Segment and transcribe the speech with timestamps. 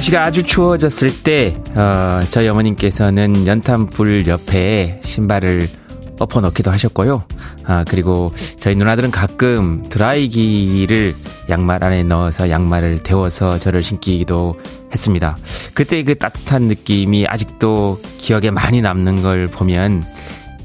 [0.00, 5.68] 날씨가 아주 추워졌을 때, 어, 저희 어머님께서는 연탄불 옆에 신발을
[6.18, 7.24] 엎어 놓기도 하셨고요.
[7.64, 11.14] 아, 그리고 저희 누나들은 가끔 드라이기를
[11.50, 14.58] 양말 안에 넣어서 양말을 데워서 저를 신기도
[14.92, 15.36] 했습니다.
[15.74, 20.04] 그때 그 따뜻한 느낌이 아직도 기억에 많이 남는 걸 보면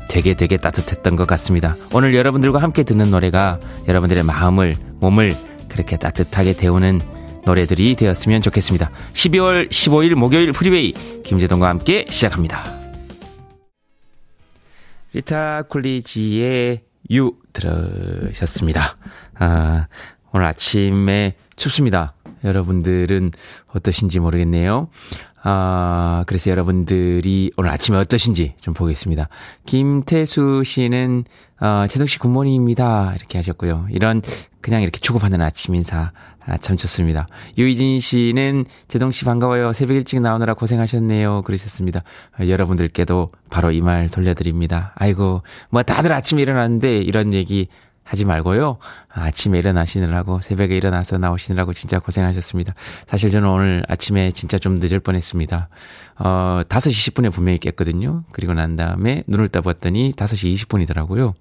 [0.09, 1.75] 되게 되게 따뜻했던 것 같습니다.
[1.93, 5.35] 오늘 여러분들과 함께 듣는 노래가 여러분들의 마음을, 몸을
[5.67, 7.01] 그렇게 따뜻하게 데우는
[7.45, 8.91] 노래들이 되었으면 좋겠습니다.
[9.13, 10.93] 12월 15일 목요일 프리웨이
[11.23, 12.63] 김제동과 함께 시작합니다.
[15.13, 18.97] 리타 쿨리지의 You 들으셨습니다.
[19.39, 19.87] 아,
[20.33, 22.15] 오늘 아침에 춥습니다.
[22.43, 23.31] 여러분들은
[23.73, 24.89] 어떠신지 모르겠네요.
[25.43, 29.29] 아, 그래서 여러분들이 오늘 아침에 어떠신지 좀 보겠습니다.
[29.67, 31.23] 김태수 씨는,
[31.61, 33.13] 어, 제동 씨 Good morning입니다.
[33.15, 33.87] 이렇게 하셨고요.
[33.91, 34.21] 이런,
[34.59, 36.11] 그냥 이렇게 주고받는 아침 인사
[36.47, 37.27] 아, 참 좋습니다.
[37.57, 39.73] 유희진 씨는 제동 씨 반가워요.
[39.73, 41.41] 새벽 일찍 나오느라 고생하셨네요.
[41.43, 42.03] 그러셨습니다.
[42.37, 44.93] 아, 여러분들께도 바로 이 말 돌려드립니다.
[44.95, 47.67] 아이고, 뭐 다들 아침에 일어났는데 이런 얘기
[48.03, 48.77] 하지 말고요.
[49.09, 52.75] 아침에 일어나시느라고 새벽에 일어나서 나오시느라고 진짜 고생하셨습니다.
[53.07, 55.69] 사실 저는 오늘 아침에 진짜 좀 늦을 뻔했습니다.
[56.19, 58.23] 어, 5시 10분에 분명히 깼거든요.
[58.31, 61.33] 그리고 난 다음에 눈을 떠봤더니 5시 20분이더라고요.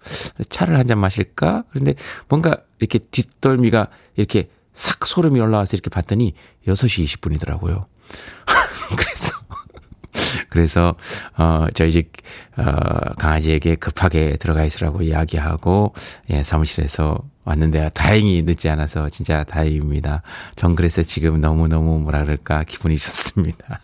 [0.49, 1.65] 차를 한 잔 마실까?
[1.71, 1.95] 그런데
[2.29, 6.35] 뭔가 이렇게 뒷덜미가 이렇게 싹 소름이 올라와서 이렇게 봤더니
[6.67, 7.87] 6시 20분이더라고요.
[8.97, 9.33] 그래서
[10.49, 10.95] 그래서
[11.37, 12.13] 어 저희 집
[12.57, 12.65] 어,
[13.19, 15.93] 강아지에게 급하게 들어가 있으라고 이야기하고
[16.31, 20.23] 예, 사무실에서 왔는데 다행히 늦지 않아서 진짜 다행입니다.
[20.57, 23.81] 전 그래서 지금 너무너무 뭐라 그럴까 기분이 좋습니다.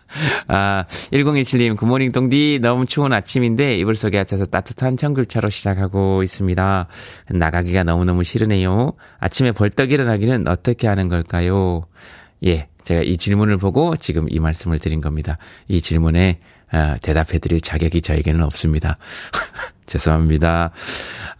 [0.47, 6.87] 아, 1017님 굿모닝 동디 너무 추운 아침인데 이불 속에 앉아서 따뜻한 청귤차로 시작하고 있습니다.
[7.29, 8.93] 나가기가 너무너무 싫으네요.
[9.19, 11.83] 아침에 벌떡 일어나기는 어떻게 하는 걸까요?
[12.43, 15.37] 예, 제가 이 질문을 보고 지금 이 말씀을 드린 겁니다.
[15.67, 16.39] 이 질문에
[16.73, 18.97] 어, 대답해 드릴 자격이 저에게는 없습니다.
[19.85, 20.71] 죄송합니다.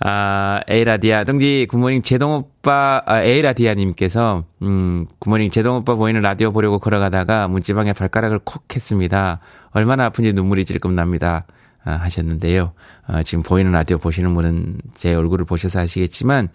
[0.01, 6.79] 아, 에이라디아, 동디, Good morning 제동오빠, 아, 에이라디아님께서, 음, Good morning 제동오빠 보이는 라디오 보려고
[6.79, 9.39] 걸어가다가 문지방에 발가락을 콕 했습니다.
[9.71, 11.45] 얼마나 아픈지 눈물이 질끔 납니다.
[11.83, 12.73] 아, 하셨는데요.
[13.07, 16.49] 아, 지금 보이는 라디오 보시는 분은 제 얼굴을 보셔서 아시겠지만,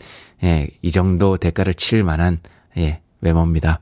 [0.45, 2.39] 예, 이 정도 대가를 칠 만한,
[2.77, 3.81] 예, 외모입니다.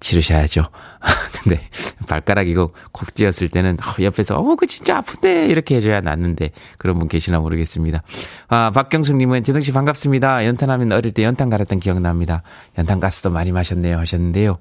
[0.00, 0.64] 치르셔야죠.
[1.42, 1.60] 근데
[2.08, 6.98] 발가락 이거 콕 찧었을 때는 어, 옆에서 어, 그 진짜 아픈데 이렇게 해줘야 낫는데 그런
[6.98, 8.02] 분 계시나 모르겠습니다.
[8.48, 10.46] 아, 박경숙님은 재동 씨 반갑습니다.
[10.46, 12.42] 연탄하면 어릴 때 연탄 갈았던 기억 납니다.
[12.76, 14.58] 연탄 가스도 많이 마셨네요 하셨는데요.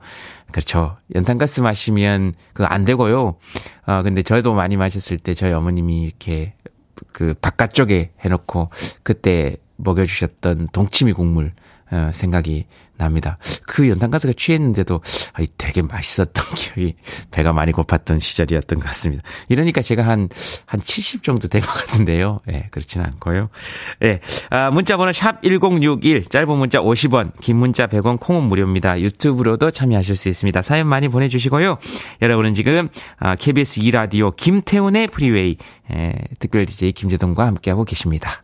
[0.51, 0.97] 그렇죠.
[1.15, 3.35] 연탄 가스 마시면 그거 안 되고요.
[3.85, 6.53] 아, 근데 저도 많이 마셨을 때 저희 어머님이 이렇게
[7.11, 8.69] 그 바깥쪽에 해놓고
[9.03, 11.53] 그때 먹여주셨던 동치미 국물
[11.91, 12.65] 어, 생각이
[12.97, 13.37] 납니다.
[13.65, 15.01] 그 연탄가스가 취했는데도
[15.33, 16.95] 아, 되게 맛있었던 기억이
[17.31, 19.23] 배가 많이 고팠던 시절이었던 것 같습니다.
[19.49, 20.29] 이러니까 제가 한,
[20.65, 22.39] 한 70 정도 된 것 같은데요.
[22.47, 23.49] 예, 네, 그렇지는 않고요.
[24.03, 24.19] 예,
[24.49, 28.99] 아, 문자번호 샵 1061, 짧은 문자 50원, 긴 문자 100원, 콩은 무료입니다.
[29.01, 30.61] 유튜브로도 참여하실 수 있습니다.
[30.61, 31.77] 사연 많이 보내주시고요.
[32.21, 35.57] 여러분은 지금 아, KBS 2라디오 김태훈의 프리웨이,
[35.91, 38.43] 예, 특별 DJ 김제동과 함께하고 계십니다.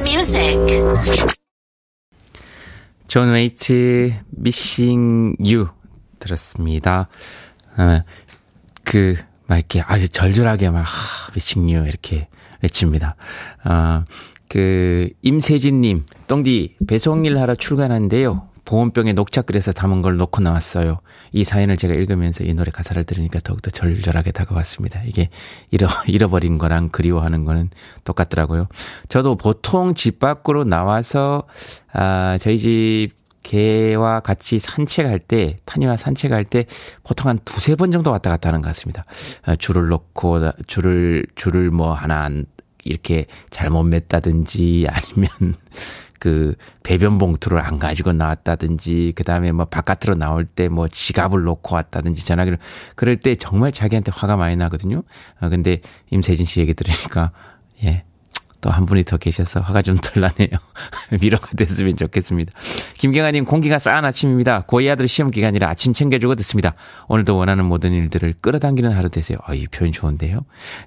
[0.00, 0.58] music.
[3.06, 5.68] 존 웨이트 Missing You
[6.18, 7.08] 들었습니다.
[7.76, 8.02] 아,
[8.82, 12.28] 그, 막 이렇게 아주 절절하게 막, 하, Missing You 이렇게
[12.62, 13.16] 외칩니다.
[13.62, 14.04] 아,
[14.48, 18.48] 그, 임세진님, 동디, 배송일 하러 출근하는데요.
[18.64, 20.98] 보온병에 녹차 끓여서 담은 걸 놓고 나왔어요.
[21.32, 25.02] 이 사연을 제가 읽으면서 이 노래 가사를 들으니까 더욱더 절절하게 다가왔습니다.
[25.04, 25.28] 이게
[25.70, 27.70] 잃어, 잃어버린 거랑 그리워하는 거는
[28.04, 28.68] 똑같더라고요.
[29.08, 31.44] 저도 보통 집 밖으로 나와서,
[31.92, 33.08] 아, 저희 집
[33.42, 36.64] 개와 같이 산책할 때, 타니와 산책할 때
[37.02, 39.04] 보통 한 두세 번 정도 왔다 갔다 하는 것 같습니다.
[39.44, 42.30] 아, 줄을 놓고, 줄을, 줄을 뭐 하나
[42.84, 45.56] 이렇게 잘못 맸다든지 아니면
[46.24, 52.24] 그 배변 봉투를 안 가지고 나왔다든지 그다음에 뭐 바깥으로 나올 때 뭐 지갑을 놓고 왔다든지
[52.24, 52.56] 전화기를
[52.96, 55.02] 그럴 때 정말 자기한테 화가 많이 나거든요.
[55.38, 57.30] 아 근데 임세진 씨 얘기 들으니까
[57.84, 58.04] 예.
[58.64, 60.58] 또 한 분이 더 계셔서 화가 좀 덜 나네요.
[61.20, 62.50] 위로가 됐으면 좋겠습니다.
[62.94, 64.64] 김경아님, 공기가 싸한 아침입니다.
[64.66, 66.74] 고이 아들 시험 기간이라 아침 챙겨주고 듣습니다.
[67.08, 69.36] 오늘도 원하는 모든 일들을 끌어당기는 하루 되세요.
[69.44, 70.40] 아, 이 표현 좋은데요.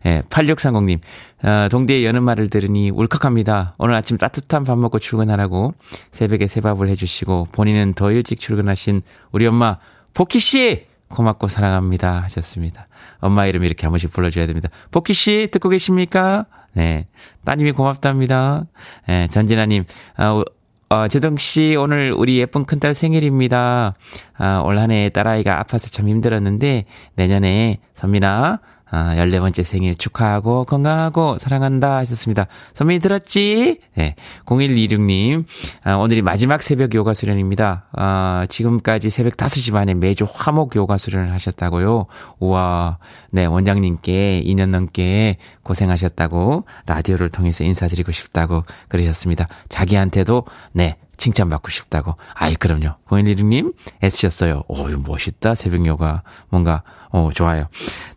[0.07, 0.99] 예, 8630님,
[1.43, 3.75] 어, 동대의 여는 말을 들으니 울컥합니다.
[3.77, 5.75] 오늘 아침 따뜻한 밥 먹고 출근하라고
[6.11, 9.77] 새벽에 새밥을 해주시고 본인은 더 일찍 출근하신 우리 엄마,
[10.15, 10.87] 보키씨!
[11.09, 12.23] 고맙고 사랑합니다.
[12.23, 12.87] 하셨습니다.
[13.19, 14.69] 엄마 이름 이렇게 한 번씩 불러줘야 됩니다.
[14.91, 16.47] 보키씨, 듣고 계십니까?
[16.77, 17.07] 네.
[17.43, 18.65] 따님이 고맙답니다.
[19.07, 19.85] 네, 전진아님,
[20.15, 20.43] 아,
[20.89, 23.95] 어, 재동씨, 오늘 우리 예쁜 큰딸 생일입니다.
[24.37, 26.85] 아, 올 한 해 딸아이가 아파서 참 힘들었는데,
[27.15, 32.47] 내년에 선민아, 아, 14번째 생일 축하하고 건강하고 사랑한다 하셨습니다.
[32.73, 33.79] 선민이 들었지?
[33.95, 34.15] 네.
[34.45, 35.45] 0126님,
[35.83, 37.87] 아, 오늘이 마지막 새벽 요가 수련입니다.
[37.91, 42.05] 아, 지금까지 새벽 5시 반에 매주 화목 요가 수련을 하셨다고요.
[42.39, 42.97] 우와,
[43.31, 49.47] 네, 원장님께 2년 넘게 고생하셨다고 라디오를 통해서 인사드리고 싶다고 그러셨습니다.
[49.69, 52.15] 자기한테도, 네, 칭찬받고 싶다고.
[52.35, 52.95] 아이, 그럼요.
[53.07, 53.73] 0116님,
[54.03, 54.63] 애쓰셨어요.
[54.67, 55.55] 오, 멋있다.
[55.55, 56.21] 새벽 요가.
[56.49, 57.67] 뭔가, 어, 좋아요.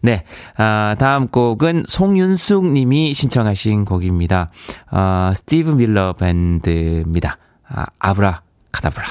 [0.01, 0.25] 네.
[0.57, 4.51] 아, 다음 곡은 송윤숙 님이 신청하신 곡입니다.
[4.91, 7.39] 어, 스티브 밀러 밴드입니다.
[7.69, 8.43] 아, 아브라
[8.73, 9.07] 카다브라.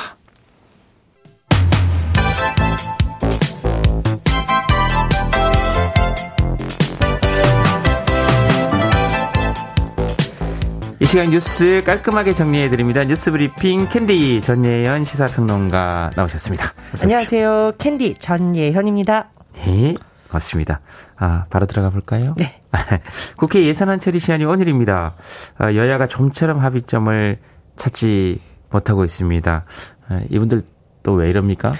[11.01, 13.05] 이 시간 뉴스 깔끔하게 정리해드립니다.
[13.05, 16.73] 뉴스 브리핑 캔디 전예현 시사평론가 나오셨습니다.
[17.01, 17.71] 안녕하세요.
[17.77, 19.29] 캔디 전예현입니다.
[19.55, 19.95] 네,
[20.31, 20.81] 맞습니다.
[21.17, 22.35] 아, 바로 들어가 볼까요?
[22.37, 22.61] 네.
[23.37, 25.15] 국회 예산안 처리 시한이 오늘입니다.
[25.57, 27.37] 아, 여야가 좀처럼 합의점을
[27.75, 29.65] 찾지 못하고 있습니다.
[30.09, 30.63] 아, 이분들
[31.03, 31.73] 또 왜 이럽니까?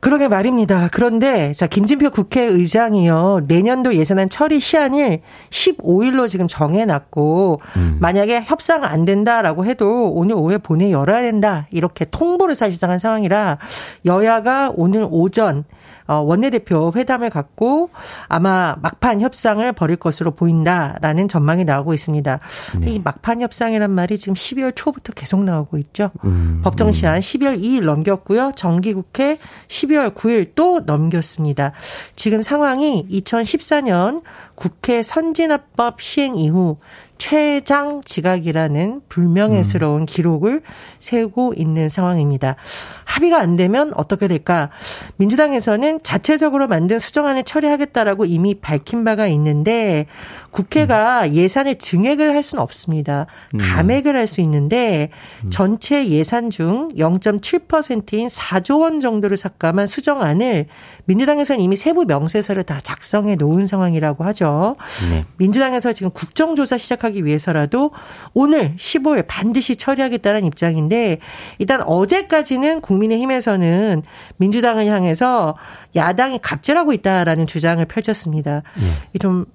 [0.00, 0.88] 그러게 말입니다.
[0.92, 7.96] 그런데 자 김진표 국회의장이요 내년도 예산안 처리 시한을 15일로 지금 정해놨고 음.
[8.00, 13.56] 만약에 협상 안 된다라고 해도 오늘 오후에 본회 열어야 된다 이렇게 통보를 사실상 한 상황이라
[14.04, 15.64] 여야가 오늘 오전 어,
[16.06, 17.90] 원내대표 회담을 갖고
[18.28, 22.40] 아마 막판 협상을 벌일 것으로 보인다라는 전망이 나오고 있습니다.
[22.80, 22.90] 네.
[22.90, 26.10] 이 막판 협상이란 말이 지금 12월 초부터 계속 나오고 있죠.
[26.24, 28.52] 음, 법정 시한 12월 2일 넘겼고요.
[28.56, 31.72] 정기국회 12월 9일 또 넘겼습니다.
[32.16, 34.22] 지금 상황이 2014년
[34.54, 36.78] 국회 선진화법 시행 이후
[37.16, 40.06] 최장 지각이라는 불명예스러운 음.
[40.06, 40.62] 기록을
[40.98, 42.56] 세우고 있는 상황입니다.
[43.04, 44.70] 합의가 안 되면 어떻게 될까?
[45.16, 50.06] 민주당에서는 자체적으로 만든 수정안을 처리하겠다라고 이미 밝힌 바가 있는데
[50.50, 51.32] 국회가 음.
[51.34, 53.26] 예산을 증액을 할 수는 없습니다.
[53.54, 53.58] 음.
[53.58, 55.10] 감액을 할 수 있는데
[55.44, 55.50] 음.
[55.50, 60.66] 전체 예산 중 0.7%인 4조 원 정도를 삭감한 수정안을
[61.06, 64.74] 민주당에서는 이미 세부 명세서를 다 작성해 놓은 상황이라고 하죠.
[65.10, 65.24] 네.
[65.36, 67.90] 민주당에서 지금 국정조사 시작하기 위해서라도
[68.32, 71.18] 오늘 15일 반드시 처리하겠다는 입장인데
[71.58, 74.02] 일단 어제까지는 국민의힘에서는
[74.36, 75.56] 민주당을 향해서
[75.96, 78.62] 야당이 갑질하고 있다라는 주장을 펼쳤습니다.
[78.74, 79.18] 네.
[79.18, 79.46] 좀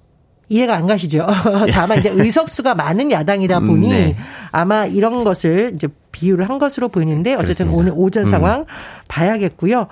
[0.50, 1.26] 이해가 안 가시죠.
[1.72, 4.16] 다만 이제 의석수가 많은 야당이다 보니 네.
[4.50, 7.78] 아마 이런 것을 이제 비유를 한 것으로 보이는데 어쨌든 그렇습니다.
[7.78, 8.28] 오늘 오전 음.
[8.28, 8.64] 상황 음.
[9.06, 9.86] 봐야겠고요.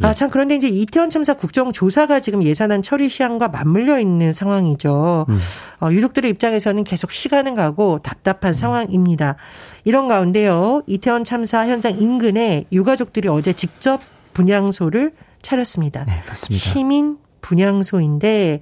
[0.00, 0.14] 아, 네.
[0.14, 5.26] 참 그런데 이제 이태원 참사 국정조사가 지금 예산안 처리 시한과 맞물려 있는 상황이죠.
[5.28, 5.38] 음.
[5.82, 8.54] 어, 유족들의 입장에서는 계속 시간은 가고 답답한 음.
[8.54, 9.36] 상황입니다.
[9.84, 10.82] 이런 가운데요.
[10.86, 14.00] 이태원 참사 현장 인근에 유가족들이 어제 직접
[14.32, 16.06] 분향소를 차렸습니다.
[16.06, 16.64] 네, 맞습니다.
[16.64, 18.60] 시민 분향소인데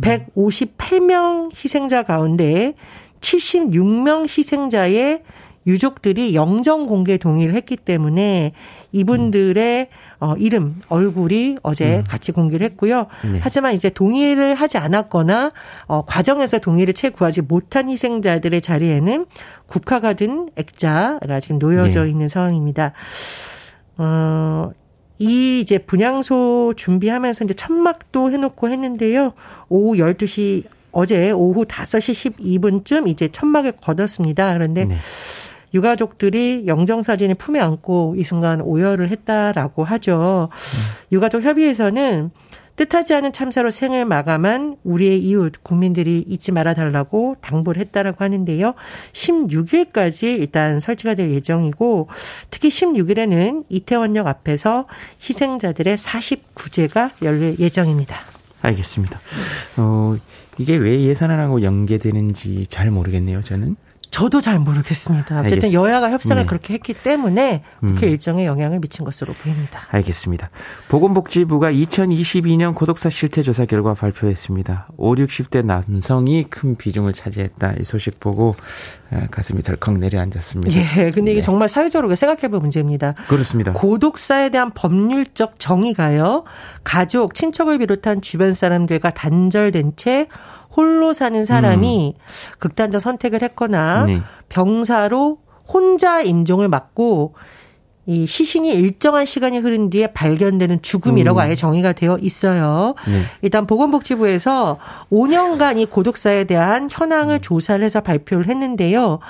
[0.00, 2.74] 158명 희생자 가운데
[3.20, 5.22] 76명 희생자의
[5.66, 8.52] 유족들이 영정 공개 동의를 했기 때문에
[8.92, 9.88] 이분들의
[10.20, 12.04] 어, 이름, 얼굴이 어제 음.
[12.06, 13.06] 같이 공개를 했고요.
[13.24, 13.38] 네.
[13.40, 15.52] 하지만 이제 동의를 하지 않았거나
[15.86, 19.26] 어, 과정에서 동의를 채 구하지 못한 희생자들의 자리에는
[19.66, 22.10] 국화가 든 액자가 지금 놓여져 네.
[22.10, 22.92] 있는 상황입니다.
[23.96, 24.70] 어,
[25.18, 29.32] 이 이제 분향소 준비하면서 이제 천막도 해놓고 했는데요.
[29.68, 34.54] 오후 12시 어제 오후 5시 12분쯤 이제 천막을 걷었습니다.
[34.54, 34.96] 그런데 네.
[35.74, 40.48] 유가족들이 영정사진을 품에 안고 이 순간 오열을 했다라고 하죠.
[40.50, 40.78] 음.
[41.10, 42.30] 유가족 협의회에서는
[42.76, 48.74] 뜻하지 않은 참사로 생을 마감한 우리의 이웃 국민들이 잊지 말아 달라고 당부를 했다라고 하는데요.
[49.12, 52.08] 16일까지 일단 설치가 될 예정이고
[52.50, 54.86] 특히 16일에는 이태원역 앞에서
[55.22, 58.16] 희생자들의 49제가 열릴 예정입니다.
[58.60, 59.20] 알겠습니다.
[59.76, 60.16] 어,
[60.58, 63.76] 이게 왜 예산안하고 연계되는지 잘 모르겠네요, 저는.
[64.14, 65.40] 저도 잘 모르겠습니다.
[65.40, 65.72] 어쨌든 알겠습니다.
[65.72, 66.46] 여야가 협상을 네.
[66.46, 68.12] 그렇게 했기 때문에 국회 음.
[68.12, 69.80] 일정에 영향을 미친 것으로 보입니다.
[69.90, 70.50] 알겠습니다.
[70.88, 74.86] 보건복지부가 2022년 고독사 실태 조사 결과 발표했습니다.
[74.98, 77.74] 5, 60대 남성이 큰 비중을 차지했다.
[77.80, 78.54] 이 소식 보고
[79.10, 80.72] 아, 가슴이 덜컥 내려앉았습니다.
[80.76, 81.42] 예, 근데 이게 네.
[81.42, 83.14] 정말 사회적으로 생각해볼 문제입니다.
[83.26, 83.72] 그렇습니다.
[83.72, 86.44] 고독사에 대한 법률적 정의가요,
[86.84, 90.28] 가족, 친척을 비롯한 주변 사람들과 단절된 채
[90.76, 92.20] 홀로 사는 사람이 음.
[92.58, 94.20] 극단적 선택을 했거나 네.
[94.48, 97.34] 병사로 혼자 임종을 맞고
[98.06, 101.40] 이 시신이 일정한 시간이 흐른 뒤에 발견되는 죽음이라고 음.
[101.40, 102.94] 아예 정의가 되어 있어요.
[103.06, 103.22] 네.
[103.40, 104.78] 일단 보건복지부에서
[105.10, 107.40] 5년간 이 고독사에 대한 현황을 음.
[107.40, 109.20] 조사를 해서 발표를 했는데요.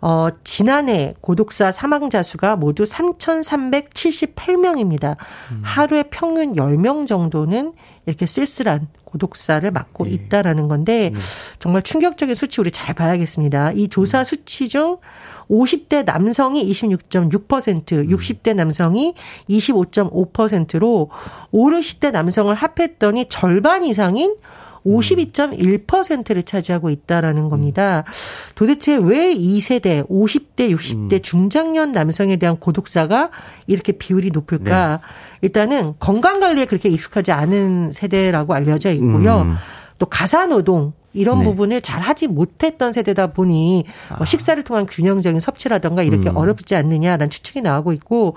[0.00, 5.16] 어, 지난해 고독사 사망자 수가 모두 3,378명입니다.
[5.52, 5.60] 음.
[5.62, 7.74] 하루에 평균 10명 정도는
[8.06, 10.12] 이렇게 쓸쓸한 고독사를 맡고 네.
[10.12, 11.20] 있다라는 건데 네.
[11.58, 13.72] 정말 충격적인 수치 우리 잘 봐야겠습니다.
[13.72, 14.24] 이 조사 음.
[14.24, 14.98] 수치 중
[15.50, 19.14] 50대 남성이 26.6%, 60대 남성이
[19.48, 21.10] 25.5%로
[21.50, 24.36] 5, 60대 남성을 합했더니 절반 이상인
[24.86, 28.04] 52.1%를 차지하고 있다라는 겁니다.
[28.54, 31.22] 도대체 왜이 세대 50대, 60대 음.
[31.22, 33.30] 중장년 남성에 대한 고독사가
[33.66, 35.00] 이렇게 비율이 높을까?
[35.00, 35.06] 네.
[35.42, 39.42] 일단은 건강 관리에 그렇게 익숙하지 않은 세대라고 알려져 있고요.
[39.42, 39.54] 음.
[39.98, 41.44] 또 가사 노동 이런 네.
[41.44, 44.24] 부분을 잘 하지 못했던 세대다 보니 뭐 아.
[44.24, 46.36] 식사를 통한 균형적인 섭취라든가 이렇게 음.
[46.36, 48.36] 어렵지 않느냐라는 추측이 나오고 있고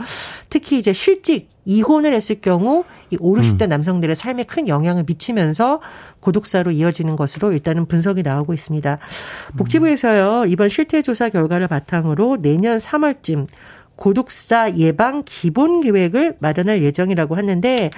[0.49, 3.69] 특히 이제 실직 이혼을 했을 경우 이 5, 60대 음.
[3.69, 5.81] 남성들의 삶에 큰 영향을 미치면서
[6.19, 8.97] 고독사로 이어지는 것으로 일단은 분석이 나오고 있습니다.
[9.57, 13.47] 복지부에서요 이번 실태조사 결과를 바탕으로 내년 3월쯤
[13.95, 17.91] 고독사 예방 기본 계획을 마련할 예정이라고 하는데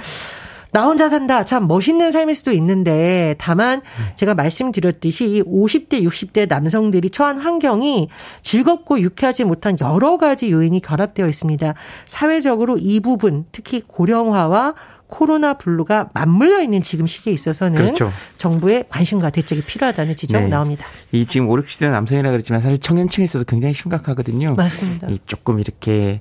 [0.76, 1.46] 나 혼자 산다.
[1.46, 3.82] 참 멋있는 삶일 수도 있는데 다만
[4.16, 8.10] 제가 말씀드렸듯이 이 50대, 60대 남성들이 처한 환경이
[8.42, 11.76] 즐겁고 유쾌하지 못한 여러 가지 요인이 결합되어 있습니다.
[12.04, 14.74] 사회적으로 이 부분, 특히 고령화와
[15.08, 18.12] 코로나 블루가 맞물려 있는 지금 시기에 있어서는 그렇죠.
[18.38, 20.48] 정부의 관심과 대책이 필요하다는 지적 네.
[20.50, 20.86] 나옵니다.
[21.14, 24.56] 이 지금 5, 60대 남성이라 그랬지만 사실 청년층에 있어서 굉장히 심각하거든요.
[24.56, 25.08] 맞습니다.
[25.10, 26.20] 이 조금 이렇게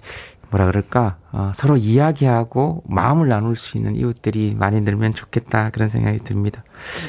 [0.54, 6.18] 뭐라 그럴까 어, 서로 이야기하고 마음을 나눌 수 있는 이웃들이 많이 늘면 좋겠다 그런 생각이
[6.18, 6.62] 듭니다.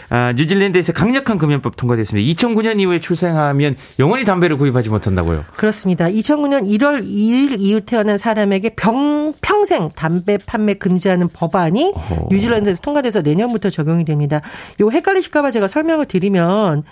[0.10, 2.34] 아, 뉴질랜드에서 강력한 금연법 통과됐습니다.
[2.34, 5.46] 2009년 이후에 출생하면 영원히 담배를 구입하지 못한다고요?
[5.56, 6.08] 그렇습니다.
[6.08, 13.22] 2009년 1월 2일 이후 태어난 사람에게 병, 평생 담배 판매 금지하는 법안이 어 뉴질랜드에서 통과돼서
[13.22, 14.42] 내년부터 적용이 됩니다.
[14.82, 16.84] 요 헷갈리실까봐 제가 설명을 드리면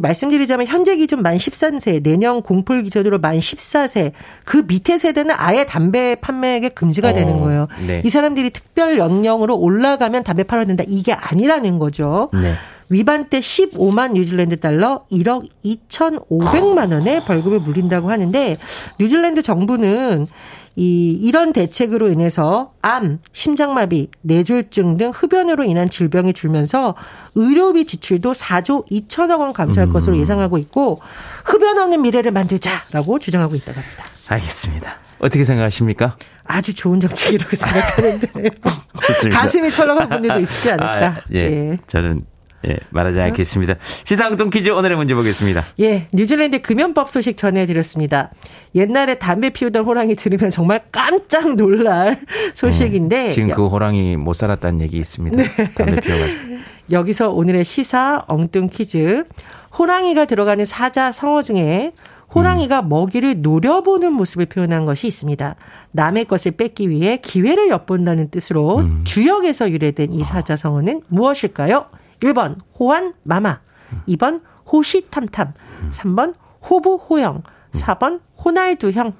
[0.00, 4.12] 말씀드리자면 현재 기준 만 13세, 내년 공풀 기준으로 만 14세,
[4.44, 7.68] 그 밑에 세대는 아예 담배 판매에 금지가 어, 되는 거예요.
[7.86, 8.02] 네.
[8.04, 10.84] 이 사람들이 특별 연령으로 올라가면 담배 팔아야 된다.
[10.86, 12.30] 이게 아니라는 거죠.
[12.32, 12.54] 네.
[12.88, 18.58] 위반 때 15만 뉴질랜드 달러 1억 2,500만 원의 벌금을 물린다고 하는데
[19.00, 20.26] 뉴질랜드 정부는
[20.76, 26.96] 이 이런 대책으로 인해서 암, 심장마비, 뇌졸중 등 흡연으로 인한 질병이 줄면서
[27.36, 29.92] 의료비 지출도 4조 2천억 원 감소할 음.
[29.92, 31.00] 것으로 예상하고 있고
[31.44, 34.04] 흡연 없는 미래를 만들자라고 주장하고 있다고 합니다.
[34.28, 34.96] 알겠습니다.
[35.20, 36.16] 어떻게 생각하십니까?
[36.44, 38.50] 아주 좋은 정책이라고 생각하는데
[39.32, 41.06] 가슴이 철렁한 분들도 있지 않을까.
[41.06, 41.38] 아, 예.
[41.38, 41.78] 예.
[41.86, 42.26] 저는
[42.68, 43.74] 예, 말하지 않겠습니다.
[44.04, 45.64] 시상동 퀴즈 오늘의 문제 보겠습니다.
[45.80, 48.30] 예, 뉴질랜드 금연법 소식 전해드렸습니다.
[48.74, 52.20] 옛날에 담배 피우던 호랑이 들으면 정말 깜짝 놀랄
[52.54, 53.28] 소식인데.
[53.28, 55.36] 음, 지금 그 호랑이 못 살았다는 얘기 있습니다.
[55.36, 55.48] 네.
[55.74, 56.54] 담배 피워가지고.
[56.92, 59.24] 여기서 오늘의 시사 엉뚱 퀴즈.
[59.78, 61.92] 호랑이가 들어가는 사자 성어 중에
[62.34, 62.88] 호랑이가 음.
[62.88, 65.54] 먹이를 노려보는 모습을 표현한 것이 있습니다.
[65.92, 69.02] 남의 것을 뺏기 위해 기회를 엿본다는 뜻으로 음.
[69.04, 71.86] 주역에서 유래된 이 사자 성어는 무엇일까요?
[72.24, 73.60] 1번 호환 마마,
[74.08, 74.40] 2번
[74.72, 75.52] 호시탐탐,
[75.92, 76.34] 3번
[76.68, 79.12] 호부호영, 4번 호날두형.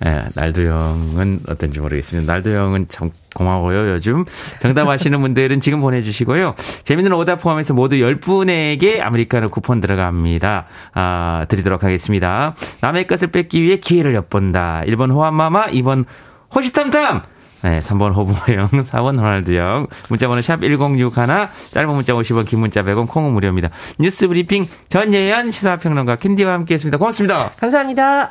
[0.00, 2.32] 네, 날도 형은 어떤지 모르겠습니다.
[2.32, 4.24] 날도 형은 참 고마워요, 요즘.
[4.60, 6.56] 정답 아시는 분들은 지금 보내주시고요.
[6.82, 10.66] 재밌는 오답 포함해서 모두 10분에게 아메리카노 쿠폰 들어갑니다.
[10.94, 12.56] 아, 드리도록 하겠습니다.
[12.80, 14.82] 남의 것을 뺏기 위해 기회를 엿본다.
[14.86, 16.04] 1번 호환마마, 2번
[16.52, 17.22] 호시탐탐!
[17.62, 19.88] 네, 3번 호부형, 4번 호날두형.
[20.08, 23.70] 문자번호 샵 1061, 짧은 문자 50원, 긴 문자 100원, 콩은 무료입니다.
[23.98, 26.98] 뉴스 브리핑 전예현 시사평론가 캔디와 함께 했습니다.
[26.98, 27.50] 고맙습니다.
[27.58, 28.30] 감사합니다.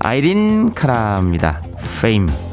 [0.00, 1.62] 아이린 카라입니다.
[2.00, 2.47] 페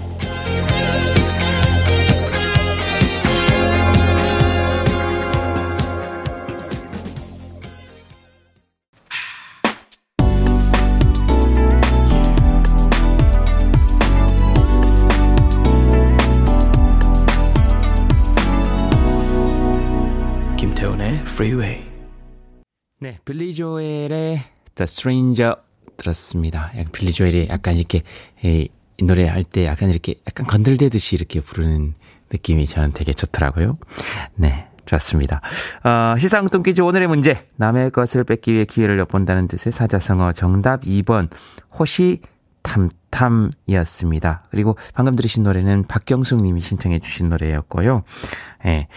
[21.35, 21.83] Freeway.
[23.01, 24.09] 네, 빌리 조엘의
[24.73, 25.55] The Stranger
[25.97, 26.71] 들었습니다.
[26.93, 28.03] 빌리 조엘이 약간 이렇게
[28.41, 31.93] 이, 이 노래 할 때 약간 이렇게 약간 건들대듯이 이렇게 부르는
[32.31, 33.77] 느낌이 저는 되게 좋더라고요.
[34.35, 34.67] 네.
[34.85, 35.41] 좋습니다.
[35.83, 37.45] 어, 시상 뚱기지 오늘의 문제.
[37.57, 41.29] 남의 것을 뺏기 위해 기회를 엿본다는 뜻의 사자성어 정답 2번.
[41.77, 42.21] 호시
[42.65, 44.43] 탐탐이었습니다.
[44.49, 48.03] 그리고 방금 들으신 노래는 박경숙 님이 신청해 주신 노래였고요.
[48.65, 48.69] 예.
[48.69, 48.87] 네.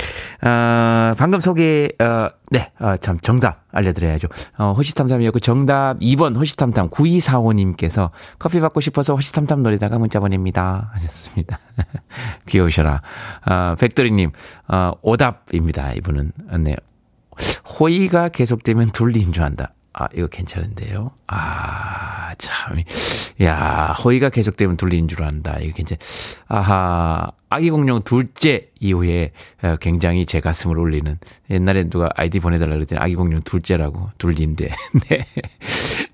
[0.49, 4.29] 어, 방금 소개, 어, 네, 어, 참, 정답 알려드려야죠.
[4.57, 10.91] 어, 호시탐탐이었고, 정답 2번 호시탐탐 9245님께서 커피 받고 싶어서 호시탐탐 노래다가 문자 보냅니다.
[10.95, 11.59] 하셨습니다.
[12.47, 13.03] 귀여우셔라.
[13.47, 14.33] 어, 백도리님,
[14.69, 15.93] 어, 오답입니다.
[15.93, 16.33] 이분은.
[16.61, 16.77] 네.
[17.79, 19.75] 호의가 계속되면 둘리인 줄 안다.
[20.01, 21.11] 아, 이거 괜찮은데요?
[21.27, 22.77] 아, 참.
[23.43, 25.59] 야, 허위가 계속되면 둘린 줄 안다.
[25.61, 25.99] 이거 괜찮,
[26.47, 29.33] 아하, 아기 공룡 둘째 이후에
[29.65, 31.19] 어, 굉장히 제 가슴을 울리는.
[31.51, 34.71] 옛날에 누가 아이디 보내달라 그랬더니 아기 공룡 둘째라고, 둘린데.
[35.11, 35.27] 네.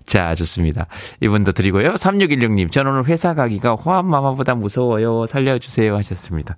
[0.07, 0.87] 자, 좋습니다.
[1.21, 1.93] 이분도 드리고요.
[1.93, 5.27] 3616님, 전 오늘 회사 가기가 호암마마보다 무서워요.
[5.27, 5.95] 살려주세요.
[5.97, 6.57] 하셨습니다.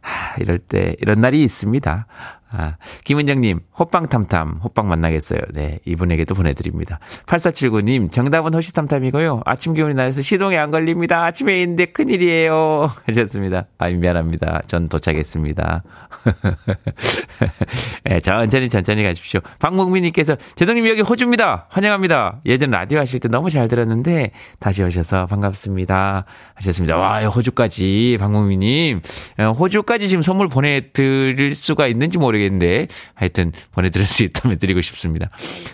[0.00, 2.06] 하, 이럴 때, 이런 날이 있습니다.
[2.56, 5.40] 아, 김은정님, 호빵탐탐, 호빵 만나겠어요.
[5.52, 7.00] 네, 이분에게도 보내드립니다.
[7.26, 9.42] 8479님, 정답은 호시탐탐이고요.
[9.44, 11.24] 아침 기온이 나서 시동이 안 걸립니다.
[11.24, 12.88] 아침에 있는데 큰일이에요.
[13.08, 13.66] 하셨습니다.
[13.78, 14.62] 아, 미안합니다.
[14.68, 15.82] 전 도착했습니다.
[18.04, 19.40] 네, 천천히 천천히 가십시오.
[19.58, 21.66] 박목민님께서, 제동님 여기 호주입니다.
[21.70, 22.40] 환영합니다.
[22.46, 24.30] 예전 라디오 하실 때 너무 잘 들었는데,
[24.60, 26.24] 다시 오셔서 반갑습니다.
[26.54, 26.96] 하셨습니다.
[26.96, 29.00] 와, 호주까지, 박목민님.
[29.38, 32.43] 어, 호주까지 지금 선물 보내드릴 수가 있는지 모르겠어요.
[32.44, 35.30] 모르겠는데 하여튼 보내드릴 수 있다면 드리고 싶습니다.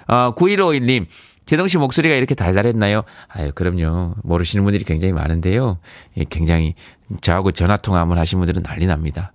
[0.06, 1.06] 어, 9151님.
[1.46, 3.02] 제동 씨 목소리가 이렇게 달달했나요?
[3.28, 4.14] 아유, 그럼요.
[4.22, 5.78] 모르시는 분들이 굉장히 많은데요.
[6.16, 6.74] 예, 굉장히
[7.20, 9.32] 저하고 전화 통화 한번 하신 분들은 난리 납니다.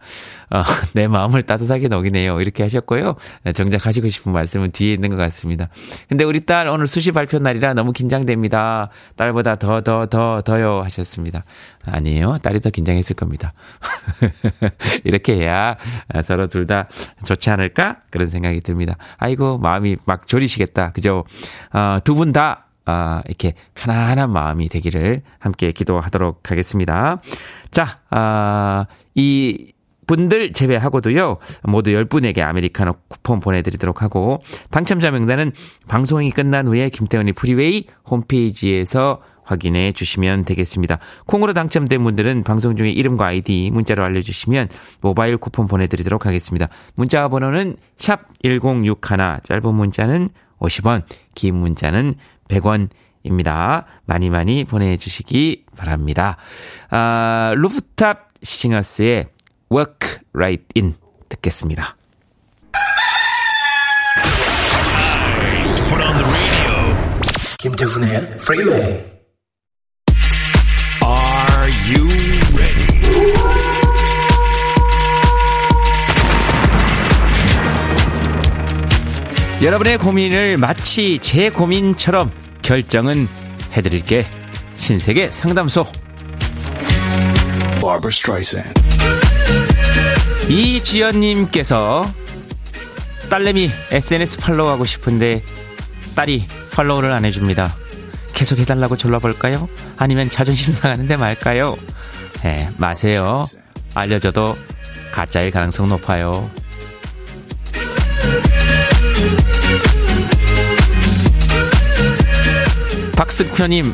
[0.49, 2.41] 어, 내 마음을 따뜻하게 녹이네요.
[2.41, 3.15] 이렇게 하셨고요.
[3.43, 5.69] 네, 정작 하시고 싶은 말씀은 뒤에 있는 것 같습니다.
[6.09, 8.89] 근데 우리 딸 오늘 수시 발표 날이라 너무 긴장됩니다.
[9.15, 10.81] 딸보다 더, 더, 더, 더요.
[10.83, 11.43] 하셨습니다.
[11.85, 12.37] 아니에요.
[12.41, 13.53] 딸이 더 긴장했을 겁니다.
[15.05, 15.77] 이렇게 해야
[16.23, 16.87] 서로 둘 다
[17.23, 17.97] 좋지 않을까?
[18.09, 18.95] 그런 생각이 듭니다.
[19.17, 20.91] 아이고, 마음이 막 졸이시겠다.
[20.91, 21.23] 그죠?
[21.73, 27.21] 어, 두분 다 아, 이렇게 편안한 마음이 되기를 함께 기도하도록 하겠습니다.
[27.71, 29.73] 자, 아, 이
[30.07, 35.51] 분들 제외하고도요, 모두 10분에게 아메리카노 쿠폰 보내드리도록 하고, 당첨자 명단은
[35.87, 40.99] 방송이 끝난 후에 김태훈의 프리웨이 홈페이지에서 확인해 주시면 되겠습니다.
[41.25, 44.69] 콩으로 당첨된 분들은 방송 중에 이름과 아이디 문자로 알려주시면
[45.01, 46.67] 모바일 쿠폰 보내드리도록 하겠습니다.
[46.95, 48.97] 문자 번호는 샵 1061,
[49.43, 51.03] 짧은 문자는 50원,
[51.35, 52.15] 긴 문자는
[52.49, 53.85] 100원입니다.
[54.05, 56.37] 많이 많이 보내주시기 바랍니다.
[56.89, 59.27] 아, 루프탑 싱어스의
[59.71, 60.95] Work Right In
[61.29, 61.95] 듣겠습니다.
[67.57, 69.03] 김태훈의 Freeway.
[71.03, 72.34] Are you
[79.61, 83.27] 여러분의 고민을 마치 제 고민처럼 결정은
[83.73, 84.25] 해드릴게.
[84.75, 85.85] 신세계 상담소.
[90.49, 92.05] 이지연님께서
[93.29, 95.41] 딸내미 SNS 팔로우하고 싶은데
[96.15, 97.75] 딸이 팔로우를 안 해줍니다.
[98.33, 99.67] 계속 해달라고 졸라볼까요?
[99.97, 101.75] 아니면 자존심 상하는데 말까요?
[102.43, 103.47] 네, 마세요.
[103.95, 104.55] 알려줘도
[105.11, 106.49] 가짜일 가능성 높아요.
[113.15, 113.93] 박승표님,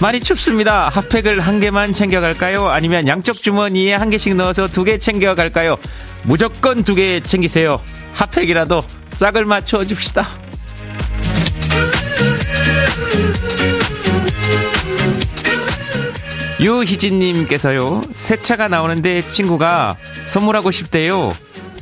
[0.00, 0.88] 많이 춥습니다.
[0.90, 2.68] 핫팩을 한 개만 챙겨갈까요?
[2.68, 5.76] 아니면 양쪽 주머니에 한 개씩 넣어서 두 개 챙겨갈까요?
[6.24, 7.80] 무조건 두 개 챙기세요.
[8.14, 8.82] 핫팩이라도
[9.18, 10.26] 짝을 맞춰 줍시다.
[16.66, 19.96] 유희진님께서요, 새 차가 나오는데 친구가
[20.28, 21.32] 선물하고 싶대요.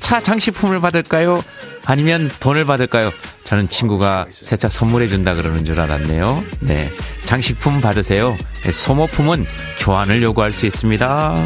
[0.00, 1.42] 차 장식품을 받을까요?
[1.86, 3.10] 아니면 돈을 받을까요?
[3.44, 6.42] 저는 친구가 새 차 선물해준다 그러는 줄 알았네요.
[6.60, 6.90] 네.
[7.24, 8.36] 장식품 받으세요.
[8.62, 9.46] 네, 소모품은
[9.80, 11.44] 교환을 요구할 수 있습니다.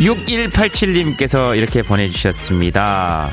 [0.00, 3.30] (6187님께서) 이렇게 보내주셨습니다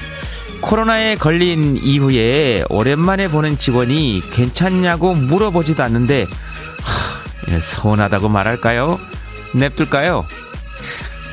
[0.62, 6.28] 코로나에 걸린 이후에 오랜만에 보는 직원이 괜찮냐고 물어보지도 않는데
[6.84, 9.00] 하, 서운하다고 말할까요?
[9.56, 10.26] 냅둘까요?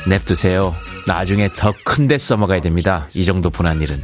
[0.07, 0.75] 냅두세요.
[1.07, 3.09] 나중에 더 큰 데 써먹어야 됩니다.
[3.15, 4.03] 이 정도 분한 일은.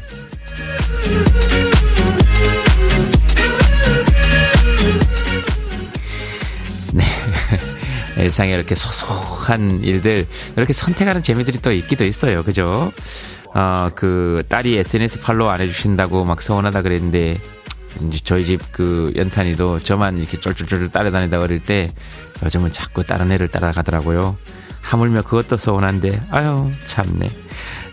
[6.93, 7.05] 네.
[8.23, 12.43] 일상에 이렇게 소소한 일들, 이렇게 선택하는 재미들이 또 있기도 있어요.
[12.45, 12.93] 그죠?
[13.55, 17.37] 어, 그, 딸이 SNS 팔로우 안 해주신다고 막 서운하다 그랬는데,
[18.09, 21.89] 이제 저희 집 그 연탄이도 저만 이렇게 쫄쫄쫄 따라다니다 어릴 때
[22.43, 24.37] 요즘은 자꾸 다른 애를 따라가더라고요.
[24.85, 27.27] 하물며 그것도 서운한데, 아유, 참네.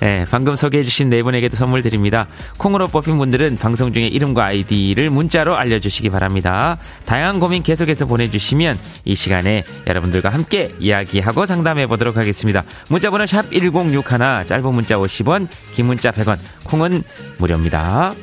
[0.01, 2.27] 네, 방금 소개해주신 네 분에게도 선물 드립니다.
[2.57, 6.77] 콩으로 뽑힌 분들은 방송 중에 이름과 아이디를 문자로 알려주시기 바랍니다.
[7.05, 12.63] 다양한 고민 계속해서 보내주시면 이 시간에 여러분들과 함께 이야기하고 상담해 보도록 하겠습니다.
[12.89, 17.03] 문자번호 샵 1061, 짧은 문자 50원, 긴 문자 100원, 콩은
[17.37, 18.13] 무료입니다.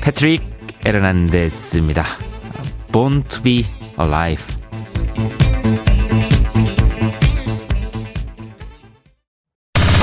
[0.00, 0.42] 패트릭
[0.84, 2.29] 에르난데스입니다.
[2.92, 3.66] Born to be
[3.98, 4.44] Alive.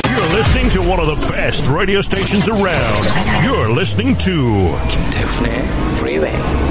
[0.05, 3.43] You're listening to one of the best radio stations around.
[3.43, 6.66] You're listening to Kim Tae Freeway.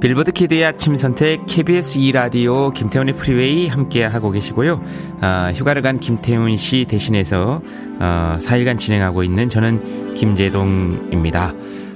[0.00, 4.82] 빌보드 키드의 아침 선택 KBS 2 라디오 김태훈의 프리웨이 함께 하고 계시고요.
[5.22, 7.62] 아, 휴가를 간 김태훈 씨 대신해서
[7.98, 11.54] 어, 4일간 진행하고 있는 저는 김제동입니다.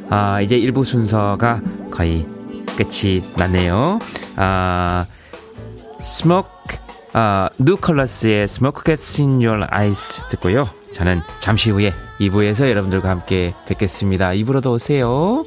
[0.08, 1.60] 아, 이제 1부 순서가
[1.90, 2.26] 거의
[2.76, 3.98] 끝이 났네요.
[4.36, 5.04] 아,
[6.00, 6.48] Smoke
[7.12, 10.64] 아, 뉴컬러스의 Smoke Gets in Your Eyes 듣고요.
[10.94, 14.30] 저는 잠시 후에 2부에서 여러분들과 함께 뵙겠습니다.
[14.30, 15.44] 2부로도 오세요.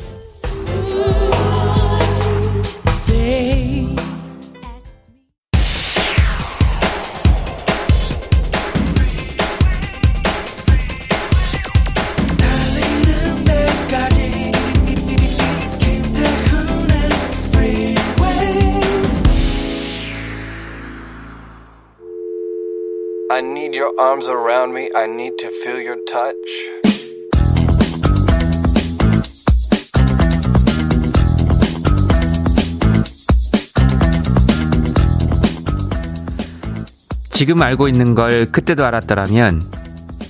[37.32, 39.62] 지금 알고 있는 걸 그때도 알았더라면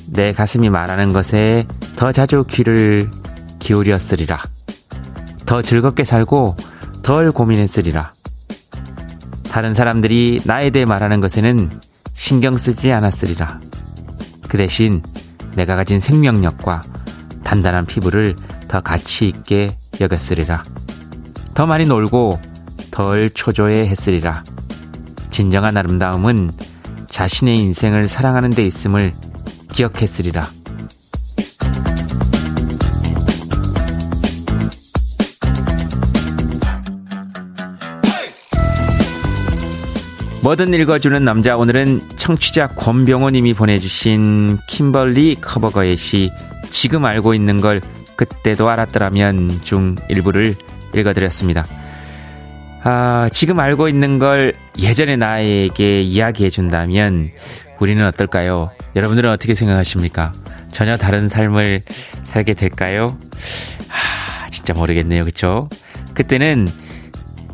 [0.07, 3.09] 내 가슴이 말하는 것에 더 자주 귀를
[3.59, 4.41] 기울였으리라.
[5.45, 6.55] 더 즐겁게 살고
[7.01, 8.13] 덜 고민했으리라.
[9.51, 11.69] 다른 사람들이 나에 대해 말하는 것에는
[12.23, 13.59] 신경 쓰지 않았으리라.
[14.47, 15.01] 그 대신
[15.55, 16.81] 내가 가진 생명력과
[17.43, 18.37] 단단한 피부를
[18.69, 20.63] 더 가치 있게 여겼으리라.
[21.53, 22.39] 더 많이 놀고
[22.91, 24.41] 덜 초조해 했으리라.
[25.31, 26.53] 진정한 아름다움은
[27.07, 29.11] 자신의 인생을 사랑하는 데 있음을
[29.73, 30.49] 기억했으리라.
[40.43, 46.31] 뭐든 읽어주는 남자 오늘은 청취자 권병호님이 보내주신 킴벌리 커버거의 시
[46.69, 47.79] 지금 알고 있는 걸
[48.17, 50.55] 그때도 알았더라면 중 일부를
[50.93, 51.65] 읽어드렸습니다.
[52.83, 57.29] 아, 지금 알고 있는 걸 예전의 나에게 이야기해 준다면
[57.79, 58.69] 우리는 어떨까요?
[58.97, 60.33] 여러분들은 어떻게 생각하십니까?
[60.67, 61.83] 전혀 다른 삶을
[62.25, 63.17] 살게 될까요?
[63.87, 65.23] 하, 진짜 모르겠네요.
[65.23, 65.69] 그쵸?
[66.13, 66.67] 그때는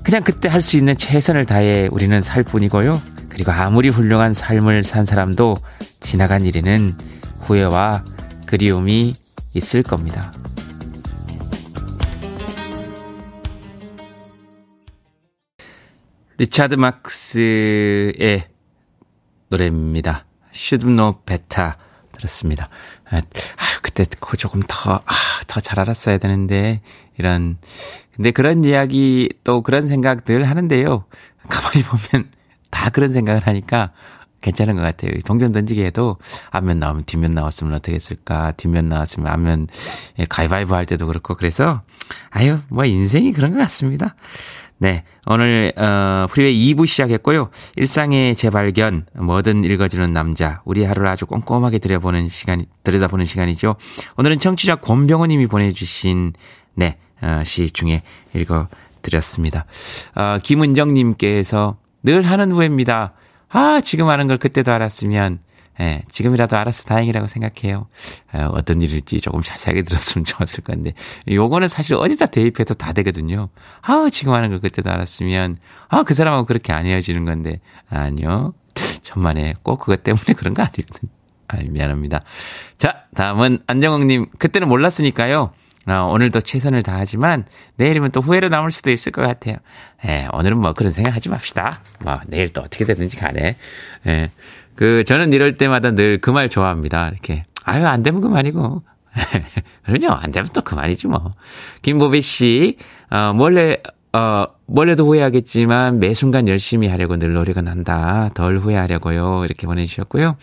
[0.03, 3.01] 그냥 그때 할 수 있는 최선을 다해 우리는 살 뿐이고요.
[3.29, 5.55] 그리고 아무리 훌륭한 삶을 산 사람도
[5.99, 6.97] 지나간 일에는
[7.41, 8.03] 후회와
[8.47, 9.13] 그리움이
[9.53, 10.31] 있을 겁니다.
[16.37, 18.47] 리차드 마크스의
[19.49, 20.25] 노래입니다.
[20.69, 21.73] Know Better
[22.13, 22.69] 들었습니다.
[23.09, 23.21] 아,
[23.81, 25.13] 그때 그 조금 더, 아,
[25.47, 26.81] 더 잘 알았어야 되는데,
[27.19, 27.57] 이런.
[28.15, 31.05] 근데 그런 이야기, 또 그런 생각들 하는데요.
[31.47, 32.29] 가만히 보면
[32.71, 33.91] 다 그런 생각을 하니까
[34.41, 35.11] 괜찮은 것 같아요.
[35.25, 36.17] 동전 던지기 해도
[36.49, 38.53] 앞면 나오면 뒷면 나왔으면 어떻게 했을까?
[38.53, 39.67] 뒷면 나왔으면 앞면
[40.17, 41.81] 예, 가위바위보 할 때도 그렇고 그래서
[42.29, 44.15] 아유 뭐 인생이 그런 것 같습니다.
[44.81, 45.03] 네.
[45.25, 47.49] 오늘, 어, 프리웨이 2부 시작했고요.
[47.75, 50.61] 일상의 재발견, 뭐든 읽어주는 남자.
[50.63, 53.75] 우리 하루를 아주 꼼꼼하게 들여보는 시간, 들여다보는 시간이죠.
[54.15, 56.31] 오늘은 청취자 권병호님이 보내주신,
[56.75, 57.08] 네, 어,
[57.45, 58.01] 시 중에
[58.33, 59.65] 읽어드렸습니다.
[60.15, 63.13] 어, 김은정님께서 늘 하는 후회입니다.
[63.49, 65.39] 아, 지금 하는 걸 그때도 알았으면,
[65.81, 67.87] 예, 지금이라도 알아서 다행이라고 생각해요.
[68.33, 70.93] 어, 어떤 일일지 조금 자세하게 들었으면 좋았을 건데,
[71.29, 73.49] 요거는 사실 어디다 대입해도 다 되거든요.
[73.81, 78.53] 아, 지금 하는 걸 그때도 알았으면, 아, 그 사람하고 그렇게 안 헤어지는 건데, 아니요.
[79.01, 81.09] 천만에 꼭 그것 때문에 그런 거 아니거든.
[81.47, 82.23] 아, 미안합니다.
[82.77, 85.51] 자, 다음은 안정욱님, 그때는 몰랐으니까요.
[85.87, 87.45] 어, 오늘도 최선을 다하지만
[87.77, 89.55] 내일이면 또 후회로 남을 수도 있을 것 같아요.
[90.05, 91.81] 예, 오늘은 뭐 그런 생각 하지 맙시다.
[92.03, 93.55] 뭐 내일 또 어떻게 되든지 간에.
[94.07, 94.31] 예.
[94.75, 97.09] 그 저는 이럴 때마다 늘 그 말 좋아합니다.
[97.09, 98.83] 이렇게 아유, 안 되면 그만이고.
[99.83, 100.09] 그러죠.
[100.09, 101.31] 안 되면 또 그만이지 뭐.
[101.81, 102.77] 김보배 씨,
[103.09, 103.77] 어, 몰래,
[104.13, 108.29] 어, 몰래도 후회하겠지만 매 순간 열심히 하려고 늘 노력은 한다.
[108.35, 109.43] 덜 후회하려고요.
[109.45, 110.37] 이렇게 보내주셨고요.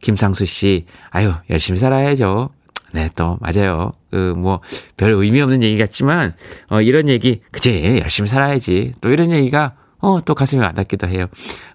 [0.00, 2.50] 김상수 씨, 아유, 열심히 살아야죠.
[2.92, 3.92] 네, 또, 맞아요.
[4.16, 4.60] 그, 뭐,
[4.96, 6.32] 별 의미 없는 얘기 같지만,
[6.70, 8.92] 어, 이런 얘기, 그치, 열심히 살아야지.
[9.02, 11.26] 또 이런 얘기가, 어, 또 가슴이 와닿기도 해요.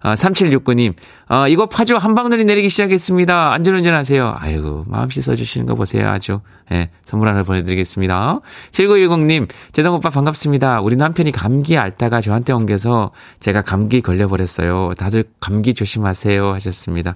[0.02, 0.94] 어, 3769님,
[1.30, 3.54] 어, 이거 파주 한방늘이 내리기 시작했습니다.
[3.54, 4.36] 안전운전 하세요.
[4.40, 6.10] 아이고, 마음 씻어주시는 거 보세요.
[6.10, 6.40] 아주.
[6.72, 8.40] 예, 선물 하나 보내드리겠습니다.
[8.72, 10.82] 7910님, 재동 오빠 반갑습니다.
[10.82, 14.94] 우리 남편이 감기 앓다가 저한테 옮겨서 제가 감기 걸려버렸어요.
[14.98, 16.54] 다들 감기 조심하세요.
[16.54, 17.16] 하셨습니다.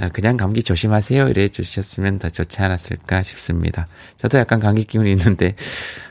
[0.00, 1.28] 아, 그냥 감기 조심하세요.
[1.28, 3.86] 이래 주셨으면 더 좋지 않았을까 싶습니다.
[4.16, 5.54] 저도 약간 감기 기운이 있는데,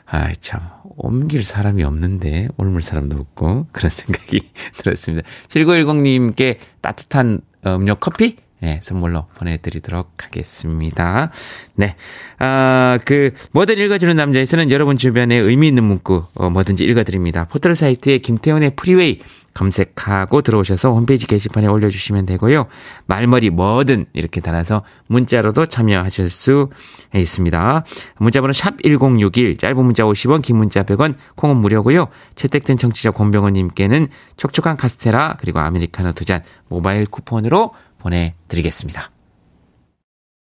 [0.06, 0.60] 아, 참,
[0.96, 5.28] 옮길 사람이 없는데, 옮을 사람도 없고, 그런 생각이 들었습니다.
[5.48, 8.36] 7910님께 따뜻한 음료 커피?
[8.60, 11.32] 네, 선물로 보내드리도록 하겠습니다.
[11.74, 11.96] 네.
[12.38, 17.46] 아, 그, 뭐든 읽어주는 남자에서는 여러분 주변에 의미 있는 문구, 어, 뭐든지 읽어드립니다.
[17.46, 19.20] 포털 사이트에 김태훈의 프리웨이
[19.54, 22.66] 검색하고 들어오셔서 홈페이지 게시판에 올려주시면 되고요.
[23.06, 26.70] 말머리 뭐든 이렇게 달아서 문자로도 참여하실 수
[27.14, 27.84] 있습니다.
[28.18, 32.08] 문자번호 샵 1061, 짧은 문자 50원, 긴 문자 100원, 콩은 무료고요.
[32.34, 39.10] 채택된 청취자 권병원님께는 촉촉한 카스테라, 그리고 아메리카노 두 잔 모바일 쿠폰으로 보내드리겠습니다.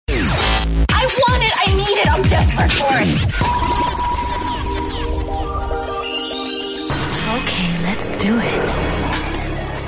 [0.08, 1.52] I want it.
[1.58, 2.08] I need it.
[2.08, 3.63] I'm desperate for it.
[7.54, 8.62] Okay, let's do it.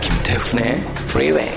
[0.00, 0.76] 김태훈의
[1.10, 1.50] Freeway.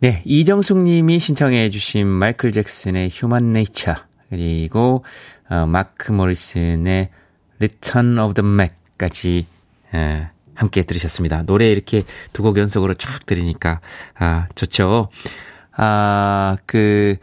[0.00, 3.94] 네, 이정숙 님이 신청해 주신 마이클 잭슨의 휴먼 네이처
[4.30, 5.04] 그리고
[5.50, 7.10] 어, 마크 모리슨의
[7.60, 9.46] Return of the Mac까지
[9.94, 11.42] 에, 함께 들으셨습니다.
[11.42, 12.02] 노래 이렇게
[12.32, 13.80] 두 곡 연속으로 쫙 들으니까
[14.18, 15.10] 아, 좋죠.
[15.76, 17.16] 아, 그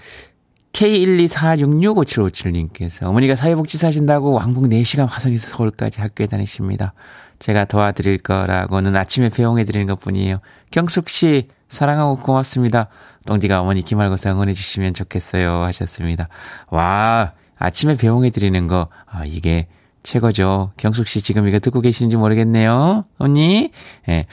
[0.73, 6.93] K124665757님께서 어머니가 사회복지사 하신다고 왕복 4시간 화성에서 서울까지 학교에 다니십니다.
[7.39, 10.41] 제가 도와드릴 거라고는 아침에 배웅해 드리는 것 뿐이에요.
[10.71, 12.89] 경숙 씨 사랑하고 고맙습니다.
[13.25, 16.27] 똥디가 어머니 기말고사 응원해 주시면 좋겠어요 하셨습니다.
[16.69, 19.67] 와 아침에 배웅해 드리는 거 아, 이게
[20.03, 20.73] 최고죠.
[20.77, 23.05] 경숙 씨 지금 이거 듣고 계시는지 모르겠네요.
[23.17, 23.71] 언니.
[24.07, 24.27] 예.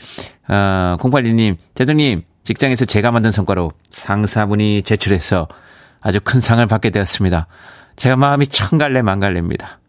[0.48, 5.48] 어, 082님, 재동님, 직장에서 제가 만든 성과로 상사분이 제출해서
[6.06, 7.48] 아주 큰 상을 받게 되었습니다.
[7.96, 9.80] 제가 마음이 천갈래 만갈래입니다.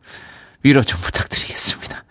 [0.63, 2.03] 위로 좀 부탁드리겠습니다.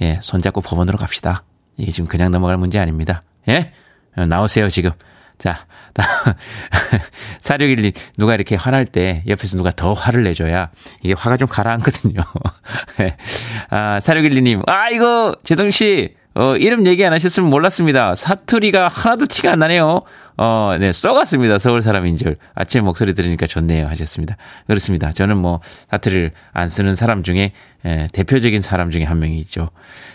[0.00, 1.42] 예, 손잡고 법원으로 갑시다.
[1.76, 3.24] 이게 지금 그냥 넘어갈 문제 아닙니다.
[3.48, 3.72] 예?
[4.16, 4.92] 어, 나오세요, 지금.
[5.38, 5.66] 자,
[7.42, 10.70] 4612, 누가 이렇게 화날 때 옆에서 누가 더 화를 내줘야
[11.02, 12.20] 이게 화가 좀 가라앉거든요.
[13.70, 18.14] 아, 4612님, 아, 이거, 제동씨, 어, 이름 얘기 안 하셨으면 몰랐습니다.
[18.14, 20.02] 사투리가 하나도 티가 안 나네요.
[20.40, 21.58] 어, 네, 썩었습니다.
[21.58, 22.36] 서울 사람인 줄.
[22.54, 23.88] 아침 목소리 들으니까 좋네요.
[23.88, 24.36] 하셨습니다.
[24.68, 25.10] 그렇습니다.
[25.10, 27.50] 저는 뭐, 사투리를 안 쓰는 사람 중에,
[27.84, 29.70] 에, 대표적인 사람 중에 한 명이 있죠.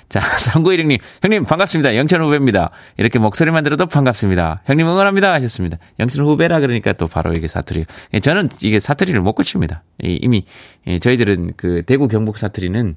[0.07, 1.97] 자, 3916님, 형님, 반갑습니다.
[1.97, 2.69] 영천 후배입니다.
[2.95, 4.61] 이렇게 목소리만 들어도 반갑습니다.
[4.65, 5.33] 형님 응원합니다.
[5.33, 5.77] 하셨습니다.
[5.99, 7.83] 영천 후배라 그러니까 또 바로 이게 사투리.
[8.13, 9.83] 예, 저는 이게 사투리를 못 고칩니다.
[9.99, 10.45] 이미,
[10.87, 12.95] 예, 저희들은 그 대구 경북 사투리는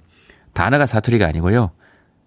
[0.55, 1.73] 단어가 사투리가 아니고요.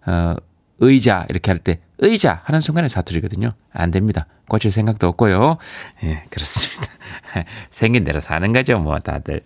[0.08, 0.36] 어,
[0.80, 3.52] 의자 이렇게 할 때 의자 하는 순간에 사투리거든요.
[3.74, 4.26] 안 됩니다.
[4.48, 5.58] 고칠 생각도 없고요.
[6.04, 6.92] 예, 그렇습니다.
[7.70, 9.42] 생긴 대로 사는 거죠, 뭐 다들.